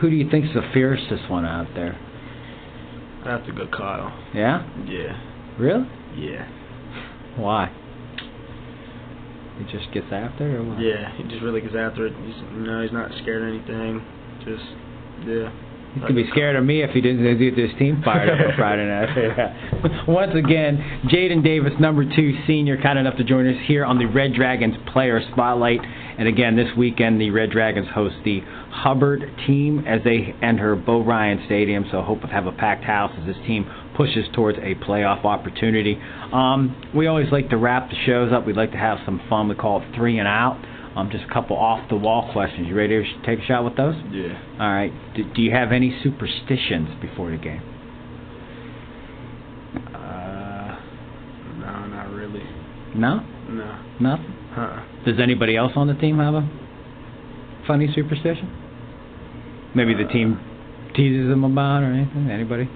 who 0.00 0.08
do 0.10 0.16
you 0.16 0.28
think's 0.30 0.48
the 0.54 0.62
fiercest 0.72 1.28
one 1.30 1.44
out 1.44 1.68
there? 1.74 1.98
I 3.24 3.30
have 3.32 3.46
to 3.46 3.52
go 3.52 3.66
Kyle. 3.68 4.12
Yeah. 4.34 4.66
Yeah. 4.86 5.56
Really? 5.58 5.86
Yeah. 6.16 6.48
Why? 7.36 7.70
He 9.58 9.64
just 9.70 9.92
gets 9.92 10.06
after, 10.10 10.48
it, 10.48 10.54
or 10.56 10.64
what? 10.64 10.80
Yeah, 10.80 11.14
he 11.16 11.24
just 11.24 11.42
really 11.42 11.60
gets 11.60 11.74
after 11.76 12.06
it. 12.06 12.14
He's, 12.24 12.36
you 12.36 12.64
know, 12.64 12.82
he's 12.82 12.92
not 12.92 13.10
scared 13.22 13.42
of 13.42 13.48
anything. 13.48 14.00
Just, 14.44 14.64
yeah. 15.28 15.52
He 15.94 16.00
could 16.00 16.16
be 16.16 16.26
scared 16.30 16.56
of 16.56 16.64
me 16.64 16.82
if 16.82 16.90
he 16.90 17.02
didn't 17.02 17.22
get 17.38 17.54
this 17.54 17.70
team 17.78 18.00
fired 18.02 18.30
up 18.30 18.48
on 18.48 18.56
Friday 18.56 18.86
night. 18.86 19.08
Yeah. 19.12 20.04
Once 20.08 20.32
again, 20.34 20.78
Jaden 21.12 21.44
Davis, 21.44 21.72
number 21.78 22.04
two 22.04 22.38
senior, 22.46 22.80
kind 22.80 22.98
enough 22.98 23.16
to 23.18 23.24
join 23.24 23.46
us 23.46 23.60
here 23.66 23.84
on 23.84 23.98
the 23.98 24.06
Red 24.06 24.32
Dragons 24.32 24.74
Player 24.92 25.20
Spotlight. 25.32 25.80
And 26.18 26.28
again, 26.28 26.56
this 26.56 26.68
weekend, 26.78 27.20
the 27.20 27.30
Red 27.30 27.50
Dragons 27.50 27.88
host 27.94 28.16
the 28.24 28.40
Hubbard 28.70 29.22
team 29.46 29.84
as 29.86 30.02
they 30.02 30.34
enter 30.42 30.76
Bo 30.76 31.00
Rein 31.00 31.42
Stadium. 31.46 31.84
So 31.90 32.00
hope 32.00 32.22
to 32.22 32.26
have 32.28 32.46
a 32.46 32.52
packed 32.52 32.84
house 32.84 33.12
as 33.20 33.26
this 33.26 33.36
team 33.46 33.64
pushes 33.96 34.24
towards 34.34 34.58
a 34.58 34.74
playoff 34.84 35.24
opportunity. 35.24 35.98
Um, 36.32 36.90
we 36.94 37.06
always 37.06 37.30
like 37.30 37.50
to 37.50 37.56
wrap 37.56 37.90
the 37.90 37.96
shows 38.06 38.32
up. 38.32 38.46
We'd 38.46 38.56
like 38.56 38.72
to 38.72 38.78
have 38.78 38.98
some 39.04 39.20
fun. 39.28 39.48
We 39.48 39.54
call 39.54 39.82
it 39.82 39.94
three 39.94 40.18
and 40.18 40.26
out. 40.28 40.60
Um, 40.96 41.08
just 41.10 41.24
a 41.24 41.32
couple 41.32 41.56
off 41.56 41.88
the 41.88 41.96
wall 41.96 42.30
questions. 42.32 42.68
You 42.68 42.74
ready 42.74 43.02
to 43.02 43.26
take 43.26 43.38
a 43.42 43.46
shot 43.46 43.64
with 43.64 43.76
those? 43.76 43.94
Yeah. 44.10 44.38
All 44.60 44.72
right. 44.72 44.92
Do, 45.16 45.24
do 45.34 45.40
you 45.42 45.50
have 45.50 45.72
any 45.72 45.98
superstitions 46.02 46.88
before 47.00 47.30
the 47.30 47.38
game? 47.38 47.62
Uh, 49.94 50.76
no, 51.60 51.86
not 51.86 52.10
really. 52.10 52.42
No, 52.94 53.20
No. 53.48 53.78
nothing. 54.00 54.34
Huh. 54.52 54.82
Does 55.06 55.18
anybody 55.18 55.56
else 55.56 55.72
on 55.76 55.86
the 55.86 55.94
team 55.94 56.18
have 56.18 56.34
a 56.34 56.46
funny 57.66 57.88
superstition? 57.94 58.50
Maybe 59.74 59.94
the 59.94 60.04
team 60.12 60.38
teases 60.94 61.28
them 61.30 61.42
about 61.44 61.82
or 61.82 61.86
anything. 61.86 62.30
Anybody? 62.30 62.68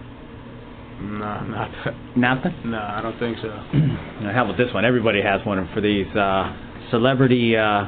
No, 1.01 1.41
not 1.45 1.71
that. 1.85 1.95
Nothing. 2.17 2.71
No, 2.71 2.79
I 2.79 3.01
don't 3.03 3.19
think 3.19 3.37
so. 3.43 3.49
Now, 3.49 4.33
how 4.33 4.45
about 4.45 4.57
this 4.57 4.73
one? 4.73 4.85
Everybody 4.85 5.21
has 5.23 5.45
one 5.47 5.69
for 5.75 5.81
these 5.81 6.07
uh, 6.17 6.57
celebrity. 6.91 7.57
Uh, 7.57 7.85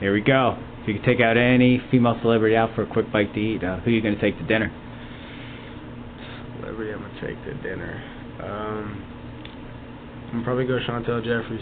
here 0.00 0.12
we 0.14 0.20
go. 0.20 0.56
If 0.82 0.88
you 0.88 0.94
could 0.94 1.04
take 1.04 1.20
out 1.20 1.36
any 1.36 1.82
female 1.90 2.16
celebrity 2.22 2.54
out 2.56 2.74
for 2.74 2.82
a 2.82 2.86
quick 2.86 3.10
bite 3.12 3.34
to 3.34 3.40
eat, 3.40 3.64
uh, 3.64 3.78
who 3.80 3.90
are 3.90 3.92
you 3.92 4.00
going 4.00 4.14
to 4.14 4.20
take 4.20 4.38
to 4.38 4.44
dinner? 4.46 4.70
Celebrity 6.60 6.92
I'm 6.92 7.00
gonna 7.02 7.20
take 7.20 7.42
to 7.44 7.54
dinner. 7.62 8.02
Um, 8.42 9.04
I'm 10.32 10.44
probably 10.44 10.64
go 10.66 10.78
Chantel 10.88 11.22
Jeffries. 11.24 11.60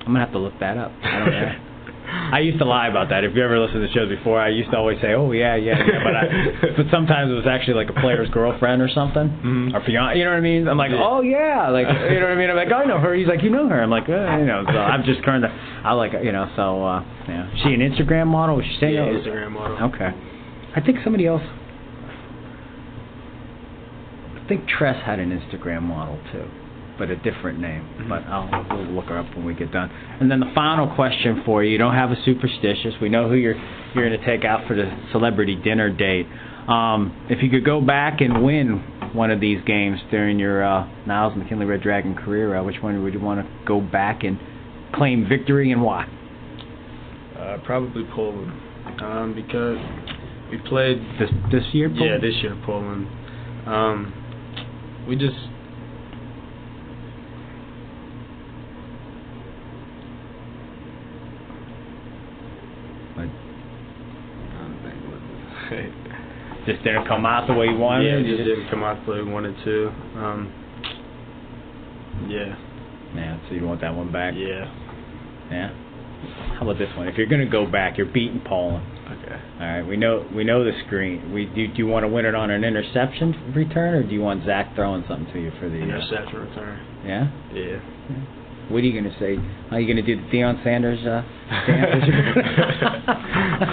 I'm 0.00 0.06
gonna 0.12 0.20
have 0.20 0.32
to 0.32 0.38
look 0.38 0.58
that 0.60 0.76
up. 0.76 0.92
I 1.02 1.18
don't 1.18 1.30
know. 1.32 1.67
I 2.08 2.40
used 2.40 2.58
to 2.58 2.64
lie 2.64 2.88
about 2.88 3.08
that. 3.10 3.24
If 3.24 3.34
you 3.36 3.44
ever 3.44 3.58
listened 3.58 3.80
to 3.82 3.86
the 3.86 3.92
shows 3.92 4.08
before, 4.08 4.40
I 4.40 4.48
used 4.48 4.70
to 4.70 4.76
always 4.76 5.00
say, 5.00 5.12
"Oh 5.14 5.32
yeah, 5.32 5.56
yeah," 5.56 5.76
yeah 5.78 6.04
but 6.04 6.14
I, 6.16 6.24
but 6.76 6.86
sometimes 6.90 7.30
it 7.30 7.34
was 7.34 7.46
actually 7.46 7.74
like 7.74 7.90
a 7.90 8.00
player's 8.00 8.28
girlfriend 8.30 8.80
or 8.82 8.88
something, 8.88 9.28
Mhm. 9.44 9.74
or 9.74 9.80
fiance. 9.84 10.18
You 10.18 10.24
know 10.24 10.30
what 10.30 10.36
I 10.38 10.40
mean? 10.40 10.68
I'm 10.68 10.76
like. 10.78 10.92
"Oh 10.92 11.20
yeah," 11.20 11.68
like 11.70 11.86
you 11.88 12.20
know 12.20 12.28
what 12.28 12.32
I 12.32 12.40
mean? 12.40 12.50
I'm 12.50 12.56
like, 12.56 12.72
"I 12.72 12.84
know 12.84 12.98
her." 12.98 13.14
He's 13.14 13.26
like, 13.28 13.42
"You 13.42 13.50
know 13.50 13.68
her?" 13.68 13.80
I'm 13.82 13.90
like, 13.90 14.08
eh, 14.08 14.38
"You 14.38 14.46
know." 14.46 14.64
So 14.66 14.78
I'm 14.78 15.04
just 15.04 15.22
kind 15.24 15.44
of, 15.44 15.50
I 15.84 15.92
like, 15.92 16.12
you 16.22 16.32
know. 16.32 16.48
So 16.56 16.84
uh, 16.84 17.04
yeah, 17.28 17.50
she 17.62 17.74
an 17.74 17.80
Instagram 17.80 18.26
model? 18.28 18.56
Was 18.56 18.64
she 18.66 18.76
saying? 18.80 18.94
Yeah, 18.94 19.08
oh, 19.08 19.20
Instagram 19.20 19.52
model. 19.52 19.76
Okay. 19.94 20.10
I 20.76 20.80
think 20.80 20.98
somebody 21.04 21.26
else. 21.26 21.42
I 24.36 24.48
think 24.48 24.66
Tress 24.68 24.96
had 25.04 25.18
an 25.18 25.30
Instagram 25.30 25.82
model 25.82 26.18
too, 26.32 26.48
but 26.98 27.10
a 27.10 27.16
different 27.16 27.60
name. 27.60 27.82
Mm-hmm. 27.82 28.08
But 28.08 28.24
I'll 28.24 28.48
we'll 28.70 28.92
look 28.94 29.06
her 29.06 29.18
up 29.18 29.34
when 29.36 29.44
we 29.44 29.54
get 29.54 29.72
done. 29.72 29.90
And 29.90 30.30
then 30.30 30.40
the 30.40 30.50
final 30.54 30.94
question 30.94 31.42
for 31.44 31.62
you: 31.62 31.70
You 31.70 31.78
don't 31.78 31.94
have 31.94 32.10
a 32.10 32.16
superstitious. 32.24 32.94
We 33.00 33.08
know 33.08 33.28
who 33.28 33.36
you're 33.36 33.56
you're 33.94 34.08
going 34.08 34.18
to 34.18 34.26
take 34.26 34.44
out 34.44 34.66
for 34.66 34.74
the 34.74 34.90
celebrity 35.12 35.56
dinner 35.56 35.90
date. 35.90 36.26
Um, 36.68 37.26
if 37.30 37.42
you 37.42 37.48
could 37.48 37.64
go 37.64 37.80
back 37.80 38.20
and 38.20 38.44
win 38.44 39.10
one 39.14 39.30
of 39.30 39.40
these 39.40 39.58
games 39.64 39.98
during 40.10 40.38
your 40.38 40.62
uh, 40.62 40.86
Niles 41.06 41.32
McKinley 41.36 41.64
Red 41.64 41.82
Dragon 41.82 42.14
career, 42.14 42.54
uh, 42.56 42.62
which 42.62 42.76
one 42.82 43.02
would 43.02 43.14
you 43.14 43.20
want 43.20 43.40
to 43.40 43.64
go 43.66 43.80
back 43.80 44.22
and 44.22 44.38
claim 44.94 45.26
victory 45.26 45.72
and 45.72 45.82
why? 45.82 46.04
Uh, 47.38 47.56
probably 47.64 48.04
Poland. 48.14 48.52
Um, 49.00 49.34
because 49.34 49.78
we 50.50 50.58
played 50.68 50.98
This 51.18 51.30
this 51.52 51.64
year? 51.72 51.88
Paul? 51.88 52.06
Yeah, 52.06 52.18
this 52.18 52.34
year 52.42 52.60
Poland. 52.66 53.06
Um, 53.66 55.04
we 55.08 55.16
just 55.16 55.36
What? 63.14 63.24
I 63.24 64.62
don't 64.62 64.82
think 64.82 64.94
what- 65.10 65.57
Just 66.66 66.82
didn't 66.84 67.06
come 67.06 67.24
out 67.24 67.46
the 67.46 67.54
way 67.54 67.66
you 67.66 67.76
wanted. 67.78 68.04
yeah, 68.06 68.18
it? 68.32 68.36
just 68.36 68.46
didn't 68.48 68.68
come 68.70 68.82
out 68.84 69.04
the 69.06 69.12
way 69.12 69.22
we 69.22 69.30
wanted 69.32 69.54
to. 69.64 69.88
Um, 70.16 70.52
yeah, 72.28 72.54
Yeah, 73.14 73.38
so 73.48 73.54
you 73.54 73.64
want 73.66 73.80
that 73.80 73.94
one 73.94 74.10
back? 74.12 74.34
yeah. 74.36 74.66
Yeah. 75.50 75.70
How 76.58 76.62
about 76.68 76.78
this 76.78 76.90
one? 76.96 77.06
If 77.08 77.16
you're 77.16 77.28
going 77.28 77.40
to 77.44 77.50
go 77.50 77.64
back, 77.64 77.96
you're 77.96 78.12
beating 78.12 78.42
Poland. 78.44 78.84
Okay. 79.08 79.40
All 79.60 79.66
right, 79.66 79.82
we 79.86 79.96
know 79.96 80.26
we 80.34 80.44
know 80.44 80.62
the 80.64 80.72
screen. 80.86 81.32
We 81.32 81.46
do. 81.46 81.68
Do 81.68 81.74
you 81.78 81.86
want 81.86 82.04
to 82.04 82.08
win 82.08 82.26
it 82.26 82.34
on 82.34 82.50
an 82.50 82.64
interception 82.64 83.54
return, 83.54 83.94
or 83.94 84.02
do 84.02 84.12
you 84.12 84.20
want 84.20 84.44
Zach 84.44 84.74
throwing 84.74 85.04
something 85.08 85.32
to 85.32 85.40
you 85.40 85.50
for 85.58 85.68
the? 85.70 85.78
Uh, 85.80 85.84
Interception 85.84 86.40
return. 86.40 86.80
yeah. 87.06 87.30
Yeah. 87.54 87.78
What 88.68 88.78
are 88.78 88.86
you 88.86 89.00
gonna 89.00 89.16
say? 89.18 89.38
Are 89.70 89.80
you 89.80 89.86
gonna 89.88 90.02
do 90.06 90.16
the 90.16 90.28
Deion 90.28 90.62
Sanders 90.62 90.98
uh, 91.06 91.22
dance? 91.66 92.04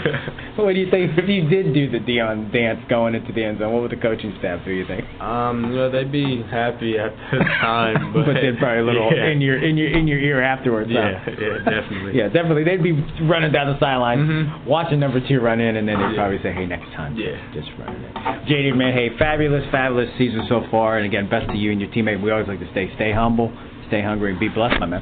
what 0.64 0.74
do 0.74 0.80
you 0.80 0.90
think 0.90 1.12
if 1.18 1.28
you 1.28 1.50
did 1.50 1.74
do 1.74 1.90
the 1.92 2.00
Deion 2.00 2.52
dance 2.54 2.80
going 2.90 3.14
into 3.16 3.34
the 3.34 3.44
end 3.44 3.60
zone? 3.60 3.74
What 3.74 3.82
would 3.84 3.92
the 3.92 3.98
coaching 4.02 4.34
staff 4.40 4.64
do? 4.64 4.72
You 4.72 4.86
think? 4.88 5.04
Um, 5.20 5.66
you 5.72 5.76
know, 5.76 5.92
they'd 5.92 6.12
be 6.12 6.42
happy 6.50 6.98
at 6.98 7.12
the 7.32 7.40
time, 7.62 8.14
but, 8.14 8.26
but 8.30 8.34
they'd 8.36 8.58
probably 8.58 8.80
a 8.80 8.86
little 8.86 9.12
yeah. 9.12 9.28
in 9.32 9.42
your 9.42 9.58
in 9.62 9.76
your 9.76 9.90
in 9.90 10.08
your 10.08 10.20
ear 10.20 10.42
afterwards. 10.42 10.90
huh? 10.94 11.00
Yeah, 11.00 11.26
yeah, 11.28 11.58
definitely. 11.60 12.14
Yeah, 12.20 12.28
definitely. 12.30 12.64
They'd 12.64 12.82
be 12.84 12.94
running 13.28 13.52
down 13.52 13.68
the 13.68 13.80
sideline, 13.80 14.20
Mhm. 14.20 14.66
watching 14.66 15.00
number 15.00 15.20
two 15.28 15.42
run 15.42 15.60
in, 15.60 15.76
and 15.76 15.88
then 15.88 15.98
they'd 16.00 16.12
Yeah. 16.12 16.16
probably 16.16 16.40
say, 16.42 16.54
"Hey, 16.54 16.66
next 16.66 16.92
time, 16.94 17.16
Yeah. 17.18 17.36
just 17.54 17.68
run 17.78 17.90
it." 17.94 18.16
in." 18.16 18.48
JD, 18.48 18.72
man, 18.78 18.94
hey, 18.94 19.10
fabulous, 19.18 19.66
fabulous 19.72 20.10
season 20.18 20.46
so 20.48 20.62
far, 20.72 20.98
and 20.98 21.06
again, 21.06 21.28
best 21.28 21.50
to 21.52 21.58
you 21.58 21.72
and 21.72 21.82
your 21.82 21.90
teammate. 21.90 22.22
We 22.22 22.32
always 22.32 22.48
like 22.48 22.60
to 22.60 22.68
stay 22.72 22.90
stay 22.96 23.12
humble, 23.12 23.52
stay 23.88 24.02
hungry, 24.02 24.32
and 24.32 24.40
be 24.40 24.48
blessed, 24.48 24.80
my 24.80 24.86
man. 24.86 25.02